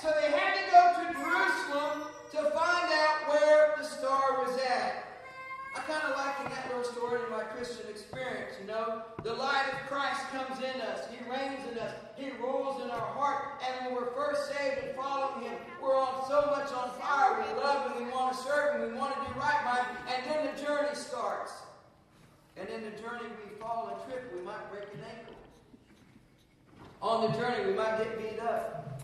So 0.00 0.12
they 0.20 0.30
had 0.30 0.54
to 0.54 0.70
go 0.70 1.02
to 1.02 1.18
Jerusalem 1.18 2.08
to 2.32 2.50
find 2.50 2.92
out 2.92 3.28
where 3.28 3.74
the 3.78 3.84
star 3.84 4.44
was 4.44 4.58
at. 4.60 5.05
Kind 5.86 6.02
of 6.02 6.16
liken 6.16 6.50
that 6.50 6.66
little 6.68 6.84
story 6.84 7.20
to 7.20 7.30
my 7.30 7.44
Christian 7.44 7.86
experience. 7.88 8.54
You 8.60 8.66
know, 8.66 8.76
know, 8.76 9.02
the 9.22 9.32
light 9.32 9.64
of 9.72 9.78
Christ 9.88 10.20
comes 10.30 10.58
in 10.58 10.80
us. 10.80 11.08
He 11.10 11.18
reigns 11.30 11.60
in 11.70 11.78
us. 11.78 11.94
He 12.16 12.30
rules 12.42 12.82
in 12.82 12.90
our 12.90 13.08
heart. 13.16 13.60
And 13.64 13.86
when 13.86 13.94
we're 13.94 14.12
first 14.12 14.48
saved 14.48 14.84
and 14.84 14.96
following 14.96 15.44
Him, 15.44 15.54
we're 15.82 15.96
on 15.96 16.26
so 16.28 16.42
much 16.50 16.72
on 16.72 16.90
fire. 17.00 17.42
We 17.42 17.60
love 17.60 17.92
Him. 17.92 18.06
We 18.06 18.12
want 18.12 18.36
to 18.36 18.42
serve 18.42 18.80
Him. 18.80 18.92
We 18.92 18.98
want 18.98 19.14
to 19.14 19.20
do 19.20 19.40
right 19.40 19.62
by 19.64 19.76
Him. 19.84 19.96
And 20.14 20.30
then 20.30 20.54
the 20.54 20.62
journey 20.62 20.94
starts. 20.94 21.52
And 22.56 22.68
in 22.68 22.82
the 22.84 22.90
journey, 23.02 23.28
we 23.44 23.58
fall 23.58 23.92
and 23.94 24.10
trip. 24.10 24.32
We 24.34 24.42
might 24.42 24.70
break 24.70 24.84
an 24.94 25.00
ankle. 25.10 25.34
On 27.02 27.30
the 27.30 27.38
journey, 27.38 27.66
we 27.66 27.74
might 27.74 27.98
get 27.98 28.18
beat 28.18 28.40
up. 28.40 29.02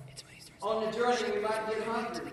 On 0.63 0.85
the 0.85 0.91
journey, 0.93 1.35
we 1.35 1.41
might 1.41 1.69
get 1.69 1.83
hungry. 1.83 2.33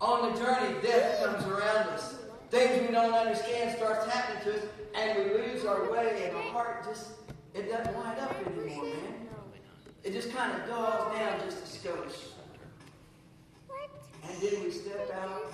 On 0.00 0.32
the 0.32 0.38
journey, 0.38 0.76
death 0.80 1.24
comes 1.24 1.44
around 1.44 1.88
us. 1.88 2.17
Things 2.50 2.88
we 2.88 2.94
don't 2.94 3.12
understand 3.12 3.76
starts 3.76 4.06
happening 4.06 4.42
to 4.44 4.58
us, 4.58 4.64
and 4.94 5.18
we 5.18 5.24
lose 5.38 5.64
our 5.66 5.90
way, 5.92 6.24
and 6.24 6.36
our 6.36 6.42
heart 6.42 6.84
just 6.84 7.10
it 7.54 7.70
doesn't 7.70 7.98
light 7.98 8.18
up 8.20 8.34
anymore, 8.46 8.84
man. 8.84 9.28
It 10.04 10.12
just 10.12 10.32
kind 10.32 10.52
of 10.52 10.68
dulls 10.68 11.12
down 11.14 11.40
just 11.44 11.58
a 11.58 11.88
skosh. 11.88 12.28
And 14.22 14.40
then 14.40 14.64
we 14.64 14.70
step 14.70 15.10
out 15.20 15.52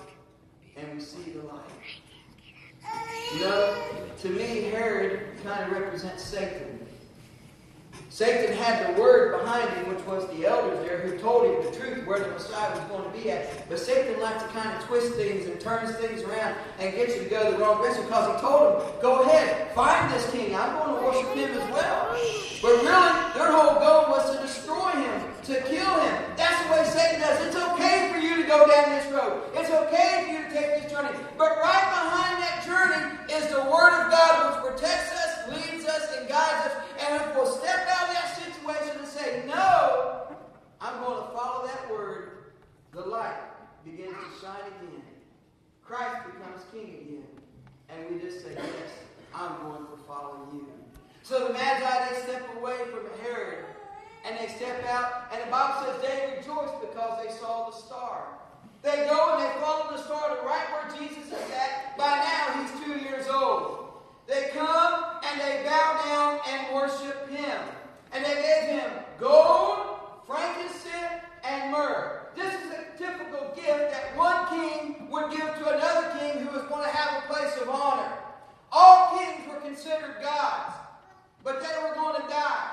and 0.77 0.93
we 0.93 1.01
see 1.01 1.31
the 1.31 1.41
light. 1.47 1.63
You 3.33 3.39
know, 3.39 3.75
to 4.21 4.29
me, 4.29 4.69
Herod 4.69 5.43
kind 5.43 5.63
of 5.63 5.71
represents 5.71 6.23
Satan. 6.23 6.84
Satan 8.15 8.55
had 8.55 8.95
the 8.95 9.01
word 9.01 9.37
behind 9.37 9.69
him, 9.71 9.93
which 9.93 9.99
was 10.05 10.25
the 10.27 10.45
elders 10.47 10.79
there, 10.87 10.99
who 10.99 11.17
told 11.17 11.51
him 11.51 11.69
the 11.69 11.77
truth 11.77 12.07
where 12.07 12.17
the 12.17 12.29
Messiah 12.29 12.71
was 12.71 12.79
going 12.87 13.03
to 13.03 13.11
be 13.11 13.29
at. 13.29 13.67
But 13.67 13.77
Satan 13.77 14.21
likes 14.21 14.41
to 14.41 14.47
kind 14.55 14.71
of 14.71 14.87
twist 14.87 15.15
things 15.15 15.47
and 15.47 15.59
turns 15.59 15.93
things 15.97 16.23
around 16.23 16.55
and 16.79 16.95
get 16.95 17.09
you 17.09 17.25
to 17.25 17.29
go 17.29 17.51
the 17.51 17.57
wrong 17.57 17.83
direction 17.83 18.05
because 18.05 18.39
he 18.39 18.47
told 18.47 18.79
him, 18.79 19.01
go 19.01 19.23
ahead, 19.23 19.75
find 19.75 20.09
this 20.13 20.31
king. 20.31 20.55
I'm 20.55 20.79
going 20.79 20.95
to 20.95 21.03
worship 21.03 21.35
him 21.35 21.59
as 21.59 21.67
well. 21.75 22.15
But 22.63 22.87
really, 22.87 23.11
their 23.35 23.51
whole 23.51 23.83
goal 23.83 24.15
was 24.15 24.31
to 24.31 24.41
destroy 24.47 24.95
him, 24.95 25.19
to 25.51 25.59
kill 25.67 25.99
him. 25.99 26.15
That's 26.39 26.55
the 26.63 26.71
way 26.71 26.87
Satan 26.87 27.19
does. 27.19 27.47
It's 27.47 27.59
okay 27.75 28.15
for 28.15 28.19
you 28.23 28.39
to 28.39 28.47
go 28.47 28.63
down 28.63 28.95
this 28.95 29.11
road. 29.11 29.43
It's 29.59 29.69
okay 29.69 30.23
for 30.23 30.31
you 30.31 30.39
to 30.47 30.51
take 30.55 30.69
this 30.79 30.87
journey. 30.89 31.11
But 31.37 31.59
right 31.59 31.87
behind 31.91 32.39
that 32.39 32.63
journey 32.63 33.11
is 33.27 33.51
the 33.51 33.59
Word 33.67 33.91
of 33.91 34.07
God, 34.07 34.31
which 34.39 34.71
protects 34.71 35.11
us, 35.11 35.51
leads 35.51 35.83
us, 35.83 36.15
and 36.15 36.29
guides 36.29 36.71
us. 36.71 36.73
And 37.03 37.21
if 37.21 37.35
we'll 37.35 37.51
step 37.51 37.85
out 37.91 38.04
situation 38.65 38.99
and 38.99 39.07
say, 39.07 39.43
No, 39.47 40.27
I'm 40.81 41.03
going 41.03 41.21
to 41.23 41.33
follow 41.33 41.67
that 41.67 41.89
word, 41.89 42.53
the 42.93 43.01
light 43.01 43.37
begins 43.83 44.13
to 44.13 44.45
shine 44.45 44.55
again. 44.79 45.01
Christ 45.83 46.25
becomes 46.25 46.63
king 46.71 46.95
again. 47.01 47.23
And 47.89 48.09
we 48.09 48.21
just 48.21 48.43
say, 48.43 48.53
Yes, 48.55 48.91
I'm 49.33 49.61
going 49.63 49.85
to 49.85 50.03
follow 50.07 50.47
you. 50.53 50.67
So 51.21 51.47
the 51.47 51.53
Magi, 51.53 52.09
they 52.09 52.21
step 52.21 52.47
away 52.57 52.77
from 52.91 53.05
Herod 53.21 53.65
and 54.25 54.39
they 54.39 54.47
step 54.47 54.83
out, 54.87 55.27
and 55.31 55.39
the 55.45 55.51
Bible 55.51 55.85
says 55.85 56.01
they 56.01 56.37
rejoiced 56.37 56.81
because 56.81 57.23
they 57.23 57.31
saw 57.37 57.69
the 57.69 57.77
star. 57.77 58.25
They 58.81 59.05
go 59.07 59.37
and 59.37 59.43
they 59.43 59.61
follow 59.61 59.95
the 59.95 60.01
star 60.03 60.35
to 60.35 60.41
right 60.41 60.65
where 60.71 60.99
Jesus 60.99 61.27
is 61.27 61.51
at. 61.51 61.95
By 61.95 62.05
now, 62.05 62.61
he's 62.61 62.83
two 62.83 63.05
years 63.07 63.27
old. 63.27 63.89
They 64.27 64.49
come 64.53 65.03
and 65.23 65.41
they 65.41 65.63
bow 65.63 66.01
down 66.05 66.39
and 66.47 66.75
worship 66.75 67.29
him. 67.29 67.61
And 68.15 68.23
they 68.23 68.35
gave 68.35 68.79
him 68.79 68.91
gold, 69.19 69.99
frankincense, 70.25 71.21
and 71.43 71.71
myrrh. 71.71 72.29
This 72.33 72.53
is 72.53 72.71
a 72.71 72.97
typical 72.97 73.51
gift 73.53 73.91
that 73.91 74.15
one 74.15 74.47
king 74.47 75.09
would 75.11 75.31
give 75.31 75.43
to 75.59 75.75
another 75.75 76.17
king 76.17 76.45
who 76.45 76.55
was 76.55 76.63
going 76.69 76.85
to 76.85 76.95
have 76.95 77.23
a 77.23 77.27
place 77.27 77.57
of 77.61 77.67
honor. 77.69 78.13
All 78.71 79.19
kings 79.19 79.45
were 79.49 79.59
considered 79.59 80.15
gods, 80.21 80.75
but 81.43 81.59
they 81.59 81.75
were 81.83 81.93
going 81.93 82.21
to 82.21 82.27
die, 82.29 82.71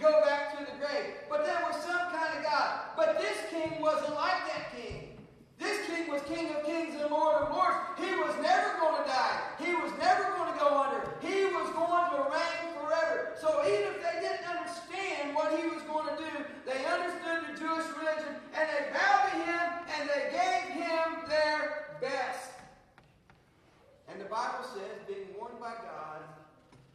go 0.00 0.22
back 0.24 0.58
to 0.58 0.64
the 0.64 0.78
grave. 0.78 1.14
But 1.28 1.44
there 1.44 1.60
was 1.70 1.76
some 1.84 2.10
kind 2.10 2.38
of 2.38 2.44
God. 2.44 2.80
But 2.96 3.18
this 3.18 3.36
king 3.50 3.82
wasn't 3.82 4.14
like 4.14 4.40
that 4.48 4.72
king. 4.74 5.18
This 5.58 5.86
king 5.86 6.08
was 6.08 6.22
King 6.22 6.54
of 6.54 6.64
kings 6.64 6.94
and 7.00 7.10
Lord 7.10 7.34
of 7.42 7.50
lords. 7.50 7.76
He 7.98 8.14
was 8.14 8.34
never 8.40 8.78
going 8.78 9.02
to 9.02 9.08
die. 9.08 9.40
He 9.58 9.74
was 9.74 9.90
never 9.98 10.30
going 10.38 10.52
to 10.52 10.58
go 10.58 10.70
under. 10.78 11.02
He 11.20 11.44
was 11.50 11.68
going 11.74 12.10
to 12.14 12.30
reign 12.30 12.78
forever. 12.78 13.34
So 13.40 13.60
even 13.66 13.94
if 13.94 13.98
they 13.98 14.20
didn't 14.22 14.46
understand 14.46 15.34
what 15.34 15.58
he 15.58 15.66
was 15.66 15.82
going 15.82 16.06
to 16.14 16.16
do, 16.16 16.30
they 16.64 16.84
understood 16.86 17.42
the 17.50 17.58
Jewish 17.58 17.86
religion 17.98 18.38
and 18.54 18.64
they 18.70 18.92
bowed 18.94 19.30
to 19.32 19.38
him 19.42 19.66
and 19.98 20.08
they 20.08 20.30
gave 20.30 20.78
him 20.78 21.26
their 21.28 21.98
best. 22.00 22.50
And 24.08 24.20
the 24.20 24.30
Bible 24.30 24.62
says, 24.62 25.02
being 25.08 25.26
warned 25.36 25.58
by 25.58 25.74
God, 25.74 26.22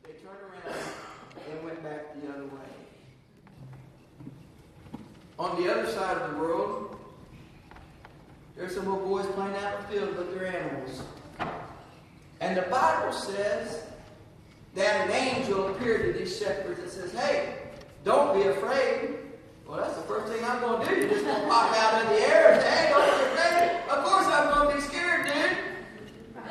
they 0.03 0.13
turned 0.23 0.39
around 0.39 0.79
and 1.51 1.63
went 1.65 1.83
back 1.83 2.15
the 2.21 2.29
other 2.31 2.45
way. 2.45 2.73
On 5.43 5.61
the 5.61 5.69
other 5.69 5.91
side 5.91 6.15
of 6.19 6.31
the 6.31 6.37
world, 6.37 6.95
there's 8.55 8.73
some 8.75 8.85
little 8.85 9.05
boys 9.05 9.25
playing 9.35 9.53
out 9.57 9.75
in 9.75 9.81
the 9.81 9.87
field 9.89 10.17
with 10.17 10.33
their 10.33 10.47
animals. 10.47 11.01
And 12.39 12.55
the 12.55 12.61
Bible 12.61 13.11
says 13.11 13.83
that 14.73 15.09
an 15.09 15.11
angel 15.11 15.75
appeared 15.75 16.13
to 16.13 16.17
these 16.17 16.39
shepherds 16.39 16.79
and 16.79 16.89
says, 16.89 17.11
Hey, 17.11 17.55
don't 18.05 18.37
be 18.37 18.47
afraid. 18.47 19.17
Well, 19.67 19.81
that's 19.81 19.95
the 19.97 20.03
first 20.03 20.31
thing 20.31 20.41
I'm 20.45 20.61
going 20.61 20.87
to 20.87 20.95
do. 20.95 21.01
You're 21.01 21.09
just 21.09 21.25
going 21.25 21.41
to 21.41 21.47
pop 21.49 21.75
out 21.75 22.01
of 22.01 22.09
the 22.09 22.21
air 22.21 22.53
and 22.53 22.61
say, 22.61 22.69
Hey, 22.69 22.89
don't 22.89 23.05
be 23.05 23.25
afraid. 23.25 23.81
Of 23.89 24.05
course 24.05 24.27
I'm 24.27 24.53
going 24.53 24.69
to 24.69 24.75
be 24.75 24.81
scared, 24.81 25.25
dude. 25.25 25.57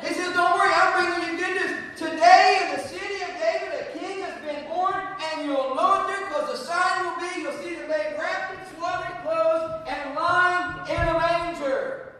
He 0.07 0.13
says, 0.13 0.35
Don't 0.35 0.53
worry, 0.53 0.71
I'm 0.71 0.93
bringing 0.93 1.33
you 1.33 1.43
good 1.43 1.61
news. 1.61 1.71
Today 1.97 2.61
in 2.61 2.77
the 2.77 2.87
city 2.87 3.23
of 3.23 3.29
David, 3.41 3.73
a 3.73 3.97
king 3.97 4.21
has 4.21 4.39
been 4.45 4.69
born, 4.69 5.01
and 5.33 5.45
you'll 5.47 5.73
know 5.73 6.05
it 6.05 6.07
there 6.13 6.27
because 6.27 6.59
the 6.59 6.65
sign 6.65 7.05
will 7.05 7.17
be 7.17 7.41
you'll 7.41 7.57
see 7.63 7.75
the 7.75 7.87
babe 7.87 8.17
wrapped 8.19 8.53
in 8.53 8.77
swaddling 8.83 9.21
clothes 9.21 9.83
and 9.87 10.15
lying 10.15 10.89
in 10.89 11.07
a 11.07 11.13
manger. 11.19 12.13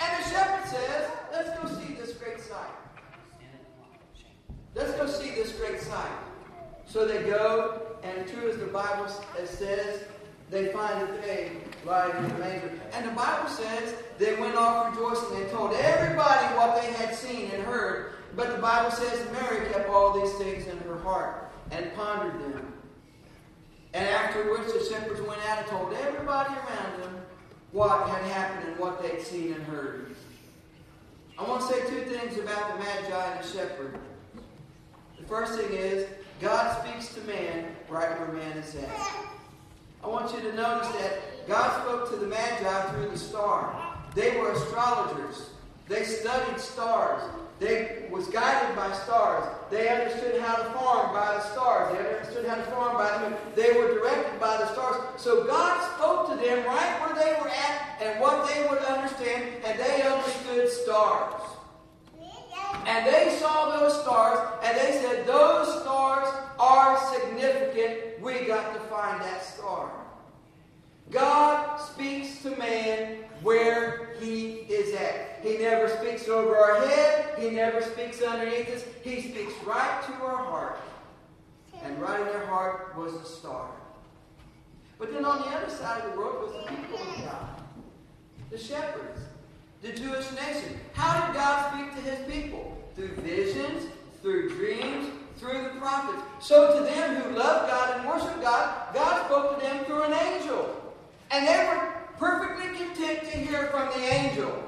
And 0.00 0.24
the 0.24 0.30
shepherd 0.30 0.68
says, 0.68 1.10
Let's 1.32 1.50
go 1.58 1.68
see 1.80 1.94
this 1.94 2.12
great 2.14 2.40
sight. 2.40 2.74
Let's 4.74 4.92
go 4.94 5.06
see 5.06 5.30
this 5.30 5.52
great 5.52 5.80
sight. 5.80 6.10
So 6.86 7.06
they 7.06 7.22
go, 7.24 7.96
and 8.02 8.26
true 8.28 8.48
as 8.50 8.58
the 8.58 8.66
Bible 8.66 9.08
says, 9.44 10.04
they 10.50 10.68
find 10.68 11.08
the 11.08 11.20
babe 11.20 11.52
lying 11.84 12.16
in 12.16 12.28
the 12.28 12.38
manger. 12.38 12.70
And 12.92 13.08
the 13.08 13.14
Bible 13.14 13.47
says 13.58 13.94
they 14.18 14.36
went 14.36 14.56
off 14.56 14.96
rejoicing 14.96 15.42
and 15.42 15.50
told 15.50 15.72
everybody 15.74 16.56
what 16.56 16.80
they 16.80 16.92
had 16.92 17.14
seen 17.14 17.50
and 17.50 17.62
heard. 17.62 18.12
But 18.36 18.54
the 18.54 18.62
Bible 18.62 18.90
says 18.90 19.28
Mary 19.32 19.68
kept 19.72 19.88
all 19.88 20.20
these 20.20 20.32
things 20.34 20.66
in 20.66 20.78
her 20.78 20.98
heart 20.98 21.50
and 21.70 21.92
pondered 21.94 22.40
them. 22.40 22.72
And 23.94 24.08
after 24.08 24.52
which 24.52 24.72
the 24.72 24.84
shepherds 24.88 25.20
went 25.20 25.40
out 25.48 25.58
and 25.58 25.66
told 25.68 25.92
everybody 25.94 26.54
around 26.54 27.02
them 27.02 27.20
what 27.72 28.08
had 28.08 28.22
happened 28.24 28.68
and 28.68 28.78
what 28.78 29.02
they'd 29.02 29.20
seen 29.20 29.52
and 29.52 29.62
heard. 29.64 30.14
I 31.38 31.48
want 31.48 31.60
to 31.62 31.68
say 31.68 31.80
two 31.80 32.04
things 32.06 32.38
about 32.38 32.78
the 32.78 32.84
Magi 32.84 33.32
and 33.32 33.44
the 33.44 33.48
shepherd. 33.48 33.98
The 35.20 35.26
first 35.26 35.58
thing 35.58 35.72
is, 35.72 36.06
God 36.40 36.84
speaks 36.84 37.14
to 37.14 37.20
man 37.22 37.74
right 37.88 38.18
where 38.18 38.32
man 38.32 38.56
is 38.58 38.74
at. 38.76 39.37
I 40.02 40.06
want 40.06 40.32
you 40.32 40.40
to 40.40 40.56
notice 40.56 40.88
that 40.88 41.46
God 41.48 41.82
spoke 41.82 42.10
to 42.10 42.16
the 42.16 42.26
Magi 42.26 42.92
through 42.92 43.10
the 43.10 43.18
star. 43.18 43.96
They 44.14 44.36
were 44.36 44.52
astrologers. 44.52 45.50
They 45.88 46.04
studied 46.04 46.60
stars. 46.60 47.22
They 47.58 48.06
was 48.10 48.28
guided 48.28 48.76
by 48.76 48.92
stars. 48.92 49.44
They 49.70 49.88
understood 49.88 50.40
how 50.40 50.56
to 50.56 50.64
farm 50.70 51.12
by 51.12 51.34
the 51.34 51.40
stars. 51.40 51.96
They 51.96 52.14
understood 52.14 52.46
how 52.46 52.54
to 52.54 52.62
farm 52.62 52.96
by 52.96 53.18
the 53.18 53.30
moon. 53.30 53.38
They 53.56 53.72
were 53.72 53.94
directed 53.94 54.38
by 54.38 54.58
the 54.58 54.72
stars. 54.72 54.96
So 55.16 55.44
God 55.44 55.96
spoke 55.96 56.30
to 56.30 56.36
them 56.36 56.64
right 56.66 57.00
where 57.00 57.16
they 57.16 57.40
were 57.40 57.48
at 57.48 58.00
and 58.00 58.20
what 58.20 58.48
they 58.48 58.68
would 58.68 58.78
understand, 58.78 59.64
and 59.64 59.78
they 59.78 60.02
understood 60.02 60.70
stars. 60.70 61.42
And 62.86 63.06
they 63.06 63.36
saw 63.40 63.76
those 63.76 64.00
stars, 64.00 64.38
and 64.62 64.78
they 64.78 65.00
said, 65.02 65.26
Those 65.26 65.82
stars 65.82 66.28
are 66.58 67.12
significant. 67.12 68.07
We 68.20 68.46
got 68.46 68.74
to 68.74 68.80
find 68.80 69.20
that 69.22 69.44
star. 69.44 69.90
God 71.10 71.78
speaks 71.78 72.42
to 72.42 72.50
man 72.56 73.24
where 73.42 74.10
he 74.20 74.66
is 74.68 74.94
at. 74.94 75.40
He 75.42 75.58
never 75.58 75.88
speaks 75.88 76.28
over 76.28 76.56
our 76.56 76.86
head, 76.86 77.38
he 77.38 77.50
never 77.50 77.80
speaks 77.80 78.20
underneath 78.20 78.68
us. 78.74 78.84
He 79.02 79.20
speaks 79.22 79.52
right 79.64 80.02
to 80.06 80.12
our 80.24 80.36
heart. 80.36 80.80
And 81.82 82.00
right 82.00 82.20
in 82.20 82.26
their 82.26 82.46
heart 82.46 82.96
was 82.96 83.12
the 83.18 83.24
star. 83.24 83.70
But 84.98 85.12
then 85.12 85.24
on 85.24 85.38
the 85.38 85.46
other 85.56 85.70
side 85.70 86.02
of 86.02 86.12
the 86.12 86.18
world 86.18 86.42
was 86.42 86.64
the 86.64 86.68
people 86.68 86.98
of 86.98 87.24
God, 87.24 87.62
the 88.50 88.58
shepherds 88.58 89.20
the 89.82 89.92
Jewish 89.92 90.30
nation. 90.32 90.78
How 90.92 91.26
did 91.26 91.34
God 91.34 91.72
speak 91.72 91.94
to 91.94 92.10
his 92.10 92.32
people? 92.32 92.76
Through 92.94 93.14
visions, 93.16 93.90
through 94.22 94.50
dreams, 94.50 95.08
through 95.38 95.62
the 95.62 95.80
prophets. 95.80 96.22
So 96.40 96.78
to 96.78 96.84
them 96.84 97.22
who 97.22 97.36
loved 97.36 97.70
God 97.70 97.98
and 97.98 98.08
worshiped 98.08 98.42
God, 98.42 98.94
God 98.94 99.26
spoke 99.26 99.58
to 99.58 99.64
them 99.64 99.84
through 99.84 100.02
an 100.02 100.12
angel. 100.12 100.74
And 101.30 101.46
they 101.46 101.66
were 101.66 101.94
perfectly 102.18 102.66
content 102.76 103.20
to 103.30 103.38
hear 103.38 103.68
from 103.68 103.88
the 103.88 104.04
angel 104.06 104.64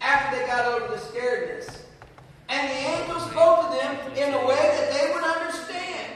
after 0.00 0.36
they 0.36 0.46
got 0.46 0.66
over 0.66 0.88
the 0.88 1.00
scaredness. 1.00 1.82
And 2.48 2.68
the 2.68 2.74
angel 2.74 3.20
spoke 3.20 3.70
to 3.70 3.76
them 3.78 3.96
in 4.16 4.34
a 4.34 4.46
way 4.46 4.56
that 4.56 4.92
they 4.92 5.12
would 5.14 5.24
understand. 5.24 6.12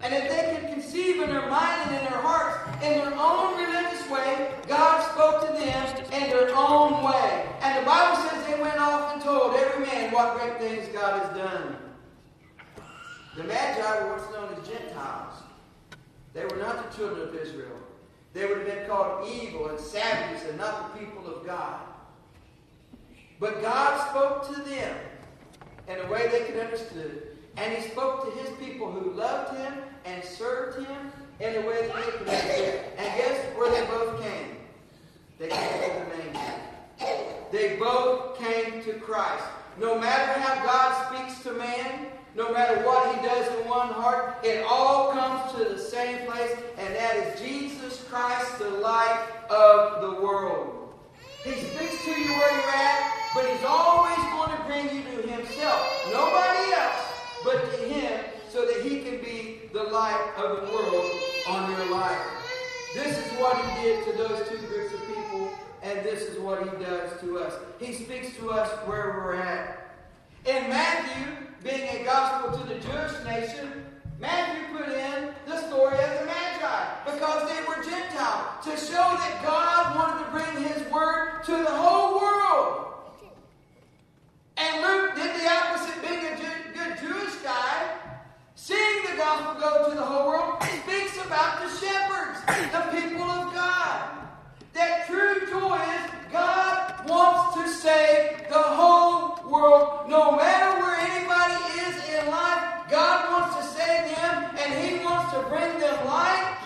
And 0.00 0.14
if 0.14 0.28
they 0.30 0.56
could 0.56 0.70
conceive 0.70 1.20
in 1.20 1.30
their 1.30 1.48
mind 1.48 1.90
and 1.90 1.96
in 1.96 2.10
their 2.10 2.20
hearts, 2.20 2.58
in 2.82 2.98
their 2.98 3.14
own 3.14 3.56
religious 3.56 4.08
way, 4.10 4.54
God 4.66 5.02
spoke 5.12 5.46
to 5.46 5.52
them 5.52 6.04
in 6.12 6.30
their 6.30 6.54
own 6.56 7.04
way. 7.04 7.46
And 7.60 7.82
the 7.82 7.86
Bible 7.86 8.22
says 8.28 8.46
they 8.46 8.60
went 8.60 8.78
off 8.78 9.14
and 9.14 9.22
told 9.22 9.54
every 9.54 9.86
man 9.86 10.12
what 10.12 10.38
great 10.38 10.58
things 10.58 10.88
God 10.92 11.22
has 11.22 11.36
done. 11.36 11.76
Magi 13.38 14.04
were 14.04 14.12
what's 14.12 14.30
known 14.32 14.54
as 14.54 14.68
Gentiles. 14.68 15.42
They 16.34 16.44
were 16.44 16.56
not 16.56 16.90
the 16.90 16.96
children 16.96 17.28
of 17.28 17.34
Israel. 17.34 17.78
They 18.32 18.46
would 18.46 18.58
have 18.58 18.66
been 18.66 18.86
called 18.86 19.28
evil 19.28 19.68
and 19.68 19.78
savages 19.78 20.48
and 20.48 20.58
not 20.58 20.92
the 20.92 21.00
people 21.00 21.26
of 21.26 21.44
God. 21.44 21.80
But 23.38 23.60
God 23.60 24.10
spoke 24.10 24.54
to 24.54 24.62
them 24.62 24.96
in 25.88 25.98
a 25.98 26.10
way 26.10 26.28
they 26.28 26.44
could 26.44 26.60
understand. 26.60 27.22
And 27.56 27.74
he 27.74 27.88
spoke 27.90 28.24
to 28.24 28.40
his 28.40 28.50
people 28.58 28.90
who 28.90 29.10
loved 29.12 29.58
him 29.58 29.74
and 30.04 30.24
served 30.24 30.86
him 30.86 31.12
in 31.40 31.62
a 31.62 31.66
way 31.66 31.86
that 31.86 31.96
they 31.96 32.12
could 32.12 32.28
understand. 32.28 32.84
And 32.98 33.18
guess 33.18 33.56
where 33.56 33.70
they 33.70 33.86
both 33.86 34.22
came? 34.22 34.56
They 35.38 35.48
came 35.48 35.80
to 35.80 35.88
the 35.98 36.16
manger. 36.16 36.62
They 37.50 37.76
both 37.76 38.38
came 38.38 38.82
to 38.84 38.94
Christ. 39.00 39.44
No 39.78 39.98
matter 39.98 40.40
how 40.40 40.64
God 40.64 41.14
speaks 41.14 41.42
to 41.42 41.52
man, 41.52 42.11
no 42.34 42.52
matter 42.52 42.84
what 42.86 43.14
he 43.14 43.26
does 43.26 43.46
in 43.60 43.68
one 43.68 43.88
heart, 43.88 44.36
it 44.42 44.64
all 44.68 45.12
comes 45.12 45.52
to 45.52 45.64
the 45.64 45.78
same 45.78 46.26
place, 46.26 46.56
and 46.78 46.94
that 46.94 47.16
is 47.16 47.40
Jesus 47.40 48.02
Christ, 48.08 48.58
the 48.58 48.70
light 48.70 49.26
of 49.50 50.00
the 50.00 50.22
world. 50.22 50.94
He 51.44 51.52
speaks 51.52 52.04
to 52.04 52.10
you 52.10 52.30
where 52.30 52.52
you're 52.52 52.70
at, 52.70 53.12
but 53.34 53.44
he's 53.50 53.64
always 53.66 54.16
going 54.16 54.56
to 54.56 54.64
bring 54.64 54.84
you 54.96 55.02
to 55.02 55.28
himself. 55.28 56.10
Nobody 56.10 56.72
else 56.72 57.04
but 57.44 57.60
to 57.72 57.88
him, 57.88 58.24
so 58.48 58.64
that 58.64 58.82
he 58.82 59.00
can 59.02 59.20
be 59.20 59.68
the 59.72 59.82
light 59.82 60.32
of 60.36 60.68
the 60.68 60.72
world 60.72 61.10
on 61.48 61.70
your 61.70 61.90
life. 61.90 62.18
This 62.94 63.18
is 63.18 63.32
what 63.38 63.56
he 63.56 63.82
did 63.82 64.04
to 64.04 64.12
those 64.12 64.48
two 64.48 64.58
groups 64.68 64.94
of 64.94 65.00
people, 65.06 65.50
and 65.82 66.04
this 66.04 66.22
is 66.22 66.38
what 66.38 66.62
he 66.62 66.84
does 66.84 67.20
to 67.20 67.38
us. 67.40 67.54
He 67.78 67.92
speaks 67.92 68.36
to 68.36 68.50
us 68.50 68.70
where 68.86 69.22
we're 69.22 69.34
at. 69.34 69.81
In 70.44 70.68
Matthew, 70.68 71.36
being 71.62 72.00
a 72.00 72.04
gospel 72.04 72.58
to 72.58 72.66
the 72.66 72.80
Jewish 72.80 73.24
nation, 73.24 73.86
Matthew 74.18 74.76
put 74.76 74.88
in 74.88 75.28
the 75.46 75.56
story 75.68 75.94
of 75.94 76.18
the 76.18 76.26
Magi 76.26 77.04
because 77.04 77.48
they 77.48 77.60
were 77.62 77.80
Gentile 77.84 78.58
to 78.64 78.70
show 78.70 79.16
that 79.22 79.40
God 79.44 79.94
wanted 79.94 80.24
to 80.24 80.30
bring 80.32 80.64
his 80.64 80.82
word 80.90 81.44
to 81.44 81.52
the 81.52 81.70
whole 81.70 82.20
world. 82.20 82.86
And 84.56 84.82
Luke 84.82 85.14
did 85.14 85.40
the 85.40 85.48
opposite, 85.48 86.02
being 86.02 86.24
a 86.24 86.36
good 86.74 86.98
Jewish 86.98 87.34
guy, 87.44 87.94
seeing 88.56 89.02
the 89.12 89.16
gospel 89.16 89.60
go 89.60 89.90
to 89.90 89.94
the 89.94 90.02
whole 90.02 90.26
world, 90.26 90.60
speaks 90.82 91.24
about 91.24 91.62
the 91.62 91.68
shepherds, 91.68 92.40
the 92.72 93.00
people 93.00 93.22
of 93.22 93.54
God. 93.54 94.08
That 94.72 95.06
true 95.06 95.46
joy 95.48 95.78
is 95.78 96.12
God 96.32 97.08
wants 97.08 97.56
to 97.56 97.68
save 97.68 98.48
the 98.48 98.54
whole 98.54 99.38
world, 99.50 100.08
no 100.08 100.34
matter 100.34 100.80
where 100.80 100.96
anybody 100.96 101.62
is 101.80 102.08
in 102.08 102.30
life. 102.30 102.90
God 102.90 103.30
wants 103.30 103.56
to 103.56 103.78
save 103.78 104.16
them, 104.16 104.56
and 104.56 104.72
He 104.82 105.04
wants 105.04 105.32
to 105.34 105.42
bring 105.42 105.78
them 105.78 106.06
light. 106.06 106.56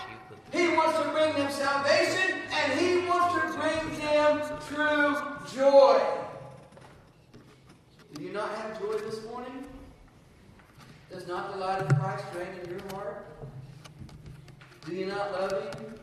He 0.53 0.69
wants 0.69 0.97
to 0.99 1.09
bring 1.09 1.33
them 1.33 1.51
salvation, 1.51 2.39
and 2.49 2.79
He 2.79 3.05
wants 3.07 3.35
to 3.35 3.59
bring 3.59 3.99
them 3.99 4.41
true 4.69 5.17
joy. 5.53 6.01
Do 8.13 8.23
you 8.23 8.31
not 8.31 8.49
have 8.55 8.79
joy 8.79 8.93
this 8.99 9.21
morning? 9.25 9.65
Does 11.11 11.27
not 11.27 11.51
the 11.53 11.59
light 11.59 11.81
of 11.81 11.99
Christ 11.99 12.23
reign 12.33 12.47
in 12.63 12.69
your 12.69 12.81
heart? 12.93 13.25
Do 14.85 14.95
you 14.95 15.07
not 15.07 15.33
love 15.33 15.51
Him? 15.51 15.95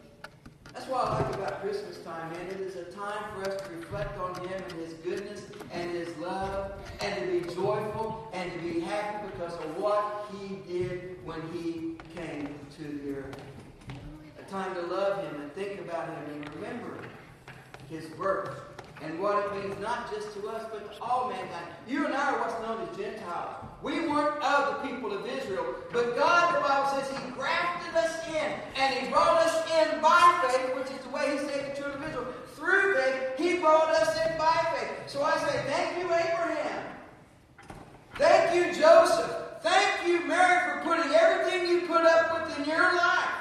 That's 0.75 0.89
what 0.89 1.07
I 1.07 1.23
like 1.23 1.35
about 1.37 1.61
Christmas 1.63 1.99
time, 1.99 2.33
man. 2.33 2.47
It 2.49 2.61
is 2.61 2.75
a 2.75 2.85
time 2.87 3.23
for 3.33 3.49
us 3.49 3.63
to 3.63 3.71
reflect 3.75 4.19
on 4.19 4.35
Him 4.41 4.61
and 4.61 4.73
His 4.73 4.95
goodness 4.95 5.43
and 5.73 5.93
His 5.93 6.15
love 6.17 6.73
and 7.01 7.15
to 7.15 7.27
be 7.31 7.55
joyful 7.55 8.29
and 8.33 8.53
to 8.53 8.59
be 8.59 8.81
happy 8.81 9.29
because 9.31 9.55
of 9.55 9.77
what 9.79 10.29
He 10.33 10.57
did 10.71 11.25
when 11.25 11.41
He 11.53 11.93
came 12.17 12.53
to 12.77 12.83
the 12.83 13.19
earth. 13.19 13.37
A 14.41 14.51
time 14.51 14.75
to 14.75 14.83
love 14.83 15.14
Him 15.25 15.41
and 15.41 15.53
think 15.53 15.81
about 15.81 16.07
Him 16.07 16.43
and 16.43 16.55
remember 16.55 16.99
His 17.89 18.07
birth 18.07 18.51
and 19.03 19.21
what 19.21 19.45
it 19.45 19.53
means 19.55 19.79
not 19.81 20.11
just 20.11 20.33
to 20.35 20.49
us, 20.49 20.65
but 20.73 20.95
to 20.95 21.03
all 21.03 21.29
mankind. 21.29 21.67
You 21.89 22.07
and 22.07 22.15
I 22.15 22.33
are 22.33 22.41
what's 22.41 22.61
known 22.63 22.89
as 22.89 22.97
Gentiles. 22.97 23.57
We 23.83 24.09
weren't 24.09 24.43
of 24.43 24.83
the 24.83 24.89
people 24.89 25.13
of 25.13 25.27
Israel, 25.27 25.75
but 25.93 26.17
God, 26.17 26.57
the 26.57 26.61
Bible 26.61 26.99
says, 26.99 27.19
He 27.19 27.31
grafted 27.33 27.95
us 27.97 28.27
in, 28.29 28.53
and 28.81 28.95
He 28.95 29.11
brought 29.11 29.43
us 29.45 29.71
in 29.71 30.01
by 30.01 30.49
faith, 30.49 30.75
which 30.77 30.99
is 30.99 31.05
the 31.05 31.11
way 31.11 31.33
He 31.33 31.39
saved 31.39 31.73
the 31.73 31.81
children 31.83 32.03
of 32.03 32.09
Israel. 32.09 32.27
Through 32.55 32.95
faith, 32.95 33.23
He 33.37 33.59
brought 33.59 33.91
us 33.91 34.17
in 34.27 34.39
by 34.39 34.57
faith. 34.75 34.91
So 35.07 35.23
I 35.23 35.37
say, 35.39 35.63
thank 35.67 35.99
you, 35.99 36.05
Abraham. 36.05 36.85
Thank 38.17 38.55
you, 38.55 38.81
Joseph. 38.81 39.61
Thank 39.61 40.07
you, 40.07 40.25
Mary, 40.27 40.71
for 40.71 40.89
putting 40.89 41.13
everything 41.13 41.69
you 41.69 41.87
put 41.87 42.03
up 42.03 42.49
with 42.49 42.59
in 42.59 42.65
your 42.65 42.97
life 42.97 43.34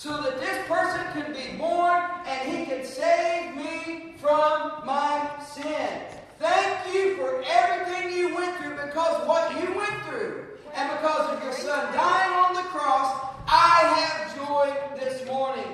so 0.00 0.22
that 0.22 0.40
this 0.40 0.66
person 0.66 1.04
can 1.12 1.30
be 1.30 1.58
born 1.58 2.00
and 2.24 2.50
he 2.50 2.64
can 2.64 2.86
save 2.86 3.54
me 3.54 4.14
from 4.16 4.86
my 4.86 5.28
sin. 5.52 6.00
Thank 6.38 6.94
you 6.94 7.16
for 7.16 7.44
everything 7.46 8.16
you 8.16 8.34
went 8.34 8.56
through 8.56 8.76
because 8.76 9.28
what 9.28 9.52
you 9.60 9.76
went 9.76 9.92
through 10.08 10.46
and 10.74 10.90
because 10.92 11.36
of 11.36 11.44
your 11.44 11.52
son 11.52 11.92
dying 11.92 12.32
on 12.32 12.54
the 12.54 12.62
cross, 12.70 13.26
I 13.46 13.92
have 14.00 14.48
joy 14.48 14.74
this 14.98 15.26
morning. 15.26 15.70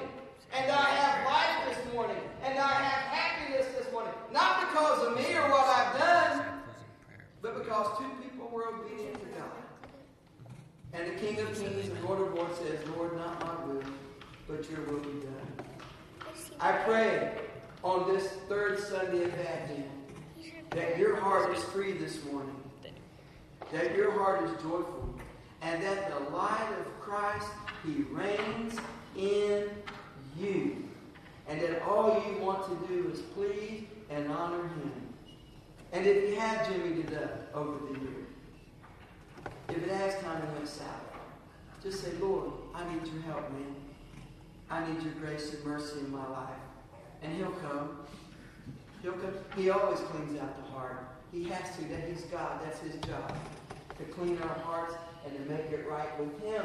And 0.53 0.73
I 0.73 0.91
have 0.91 1.25
life 1.25 1.77
this 1.77 1.95
morning. 1.95 2.17
And 2.43 2.59
I 2.59 2.73
have 2.83 3.03
happiness 3.15 3.67
this 3.79 3.93
morning. 3.93 4.13
Not 4.33 4.69
because 4.69 5.07
of 5.07 5.17
me 5.17 5.37
or 5.37 5.49
what 5.49 5.67
I've 5.67 5.99
done, 6.01 6.47
but 7.43 7.63
because 7.63 7.97
two 7.99 8.11
people 8.25 8.49
were 8.53 8.75
obedient 8.75 9.21
to 9.21 9.27
God. 9.39 9.63
And 10.95 11.15
the 11.15 11.21
King 11.21 11.39
of 11.39 11.55
Kings 11.55 11.91
and 11.91 12.05
Lord 12.05 12.23
of 12.23 12.35
Lords 12.35 12.59
says, 12.59 12.81
Lord, 12.97 13.17
not 13.17 13.41
my 13.41 13.65
will 13.67 13.83
but 14.49 14.71
your 14.71 14.81
will 14.83 15.01
be 15.01 15.21
done. 15.21 15.67
I 16.61 16.73
pray 16.73 17.33
on 17.83 18.13
this 18.13 18.29
third 18.49 18.79
Sunday 18.79 19.25
of 19.25 19.35
Advent 19.35 19.87
that 20.71 20.99
your 20.99 21.17
heart 21.17 21.57
is 21.57 21.63
free 21.65 21.93
this 21.93 22.25
morning, 22.25 22.57
that 23.73 23.97
your 23.97 24.13
heart 24.13 24.45
is 24.45 24.51
joyful, 24.63 25.15
and 25.63 25.83
that 25.83 26.11
the 26.11 26.31
light 26.31 26.69
of 26.79 27.01
Christ, 27.01 27.49
He 27.85 28.03
reigns 28.11 28.79
in 29.17 29.69
you, 30.39 30.85
and 31.49 31.61
that 31.61 31.83
all 31.83 32.23
you 32.29 32.43
want 32.43 32.65
to 32.67 32.89
do 32.89 33.11
is 33.13 33.21
please 33.21 33.85
and 34.11 34.31
honor 34.31 34.63
Him. 34.63 34.93
And 35.93 36.07
if 36.07 36.29
you 36.29 36.37
have 36.37 36.69
Jimmy 36.69 37.03
today 37.03 37.29
over 37.55 37.79
the 37.87 38.01
year, 38.01 38.27
if 39.71 39.79
it 39.79 39.91
has 39.91 40.15
kind 40.23 40.43
of 40.43 40.53
went 40.53 40.69
south, 40.69 40.89
just 41.83 42.03
say, 42.03 42.13
Lord, 42.21 42.53
I 42.75 42.85
need 42.93 43.07
your 43.07 43.23
help, 43.23 43.51
man. 43.53 43.86
I 44.71 44.87
need 44.87 45.03
your 45.03 45.13
grace 45.15 45.55
and 45.55 45.65
mercy 45.65 46.01
in 46.01 46.11
my 46.11 46.27
life. 46.29 46.49
And 47.23 47.37
he'll 47.37 47.53
come. 47.53 47.99
He'll 49.03 49.13
come. 49.13 49.33
He 49.57 49.71
always 49.71 50.01
cleans 50.01 50.41
out 50.41 50.57
the 50.57 50.73
heart. 50.73 51.09
He 51.33 51.45
has 51.45 51.77
to. 51.77 51.85
That 51.85 52.09
he's 52.09 52.23
God. 52.23 52.61
That's 52.65 52.81
his 52.81 52.97
job. 52.97 53.37
To 53.99 54.05
clean 54.05 54.39
our 54.43 54.59
hearts 54.65 54.95
and 55.25 55.37
to 55.37 55.53
make 55.53 55.71
it 55.71 55.87
right 55.89 56.19
with 56.19 56.41
him. 56.43 56.65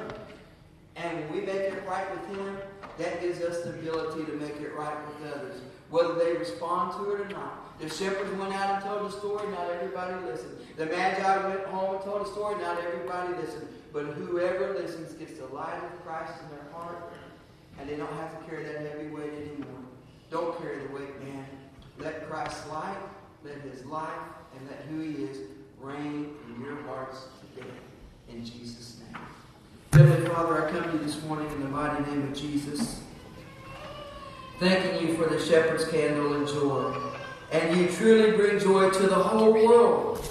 And 0.95 1.19
when 1.19 1.31
we 1.31 1.39
make 1.41 1.61
it 1.61 1.83
right 1.87 2.05
with 2.11 2.37
him, 2.37 2.57
that 2.97 3.21
gives 3.21 3.39
us 3.41 3.61
the 3.61 3.69
ability 3.69 4.25
to 4.25 4.33
make 4.37 4.59
it 4.59 4.75
right 4.75 4.97
with 5.07 5.33
others. 5.33 5.61
Whether 5.89 6.15
they 6.15 6.33
respond 6.33 6.93
to 6.93 7.13
it 7.13 7.21
or 7.21 7.29
not. 7.29 7.79
The 7.79 7.89
shepherds 7.89 8.31
went 8.37 8.53
out 8.53 8.75
and 8.75 8.83
told 8.83 9.11
the 9.11 9.17
story, 9.17 9.49
not 9.51 9.69
everybody 9.69 10.13
listened. 10.25 10.57
The 10.77 10.85
Magi 10.87 11.47
went 11.47 11.65
home 11.65 11.95
and 11.95 12.03
told 12.03 12.25
the 12.25 12.31
story, 12.31 12.61
not 12.61 12.77
everybody 12.79 13.33
listened. 13.35 13.67
But 13.93 14.05
whoever 14.05 14.73
listens 14.73 15.13
gets 15.13 15.39
the 15.39 15.47
light 15.47 15.81
of 15.83 16.05
Christ 16.05 16.33
in 16.43 16.49
their 16.55 16.71
heart 16.73 17.11
and 17.79 17.89
they 17.89 17.95
don't 17.95 18.12
have 18.13 18.39
to 18.39 18.49
carry 18.49 18.63
that 18.63 18.81
heavy 18.81 19.07
weight 19.07 19.34
anymore. 19.34 19.81
Don't 20.29 20.60
carry 20.62 20.79
the 20.86 20.93
weight, 20.93 21.23
man. 21.23 21.45
Let 21.99 22.29
Christ's 22.29 22.67
light, 22.69 22.97
let 23.43 23.57
his 23.62 23.86
life, 23.86 24.10
and 24.55 24.69
let 24.69 24.81
who 24.86 24.99
he 25.01 25.23
is 25.23 25.39
reign 25.79 26.34
in 26.47 26.62
your 26.63 26.81
hearts 26.84 27.25
today. 27.55 27.67
In 28.29 28.45
Jesus' 28.45 28.99
name. 28.99 29.21
Heavenly 29.93 30.29
Father, 30.29 30.65
I 30.65 30.71
come 30.71 30.84
to 30.84 30.91
you 30.93 31.03
this 31.03 31.21
morning 31.23 31.51
in 31.51 31.62
the 31.62 31.69
mighty 31.69 32.10
name 32.10 32.23
of 32.23 32.34
Jesus. 32.34 33.01
Thanking 34.60 35.07
you 35.07 35.15
for 35.15 35.27
the 35.27 35.39
shepherd's 35.39 35.86
candle 35.86 36.34
and 36.34 36.47
joy. 36.47 36.95
And 37.51 37.77
you 37.77 37.89
truly 37.89 38.38
bring 38.38 38.60
joy 38.60 38.89
to 38.91 39.07
the 39.07 39.15
whole 39.15 39.51
world. 39.53 40.25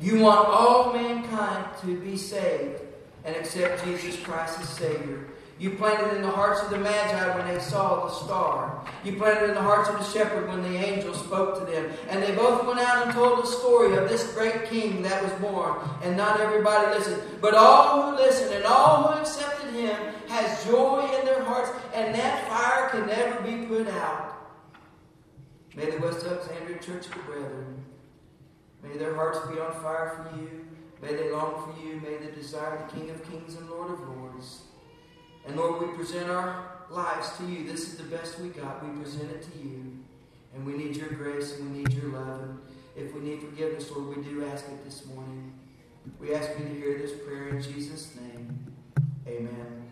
You 0.00 0.20
want 0.20 0.48
all 0.48 0.92
mankind 0.92 1.66
to 1.82 2.00
be 2.00 2.16
saved 2.16 2.80
and 3.24 3.36
accept 3.36 3.84
Jesus 3.84 4.18
Christ 4.20 4.60
as 4.60 4.68
Savior. 4.68 5.26
You 5.58 5.70
planted 5.70 6.16
in 6.16 6.22
the 6.22 6.30
hearts 6.30 6.62
of 6.62 6.70
the 6.70 6.78
Magi 6.78 7.36
when 7.36 7.46
they 7.46 7.60
saw 7.60 8.06
the 8.06 8.12
star. 8.12 8.84
You 9.04 9.16
planted 9.16 9.50
in 9.50 9.54
the 9.54 9.62
hearts 9.62 9.88
of 9.88 9.98
the 9.98 10.04
shepherd 10.04 10.48
when 10.48 10.62
the 10.62 10.76
angel 10.76 11.14
spoke 11.14 11.58
to 11.58 11.70
them. 11.70 11.90
And 12.08 12.22
they 12.22 12.34
both 12.34 12.66
went 12.66 12.80
out 12.80 13.06
and 13.06 13.14
told 13.14 13.42
the 13.42 13.46
story 13.46 13.96
of 13.96 14.08
this 14.08 14.32
great 14.32 14.66
king 14.66 15.02
that 15.02 15.22
was 15.22 15.32
born. 15.40 15.78
And 16.02 16.16
not 16.16 16.40
everybody 16.40 16.98
listened. 16.98 17.22
But 17.40 17.54
all 17.54 18.02
who 18.02 18.16
listened 18.16 18.52
and 18.52 18.64
all 18.64 19.04
who 19.04 19.20
accepted 19.20 19.72
him 19.74 19.96
has 20.28 20.64
joy 20.64 21.08
in 21.18 21.24
their 21.24 21.42
hearts. 21.44 21.70
And 21.94 22.14
that 22.14 22.48
fire 22.48 22.88
can 22.90 23.06
never 23.06 23.40
be 23.42 23.66
put 23.66 23.86
out. 23.88 24.32
May 25.76 25.90
the 25.90 25.98
West 25.98 26.26
Alexandria 26.26 26.78
Church 26.78 27.06
of 27.06 27.14
the 27.14 27.20
Brethren, 27.20 27.84
may 28.82 28.96
their 28.96 29.14
hearts 29.14 29.38
be 29.48 29.58
on 29.58 29.72
fire 29.82 30.28
for 30.30 30.36
you 30.40 30.64
May 31.04 31.16
they 31.16 31.30
long 31.30 31.52
for 31.54 31.86
you. 31.86 32.00
May 32.00 32.16
they 32.16 32.34
desire 32.34 32.86
the 32.86 32.98
King 32.98 33.10
of 33.10 33.30
Kings 33.30 33.56
and 33.56 33.68
Lord 33.68 33.90
of 33.90 34.00
Lords. 34.08 34.62
And 35.46 35.56
Lord, 35.56 35.86
we 35.86 35.94
present 35.94 36.30
our 36.30 36.72
lives 36.90 37.36
to 37.38 37.44
you. 37.44 37.66
This 37.66 37.88
is 37.88 37.96
the 37.96 38.04
best 38.04 38.38
we 38.40 38.48
got. 38.48 38.84
We 38.84 39.02
present 39.02 39.30
it 39.30 39.42
to 39.42 39.58
you. 39.58 39.98
And 40.54 40.64
we 40.64 40.74
need 40.74 40.96
your 40.96 41.08
grace 41.08 41.58
and 41.58 41.70
we 41.70 41.78
need 41.80 41.92
your 41.92 42.12
love. 42.12 42.40
And 42.96 43.06
if 43.06 43.14
we 43.14 43.20
need 43.20 43.40
forgiveness, 43.40 43.90
Lord, 43.90 44.16
we 44.16 44.22
do 44.22 44.44
ask 44.44 44.66
it 44.66 44.84
this 44.84 45.04
morning. 45.06 45.52
We 46.20 46.34
ask 46.34 46.50
you 46.58 46.64
to 46.64 46.74
hear 46.74 46.98
this 46.98 47.12
prayer 47.12 47.48
in 47.48 47.62
Jesus' 47.62 48.14
name. 48.16 48.72
Amen. 49.26 49.83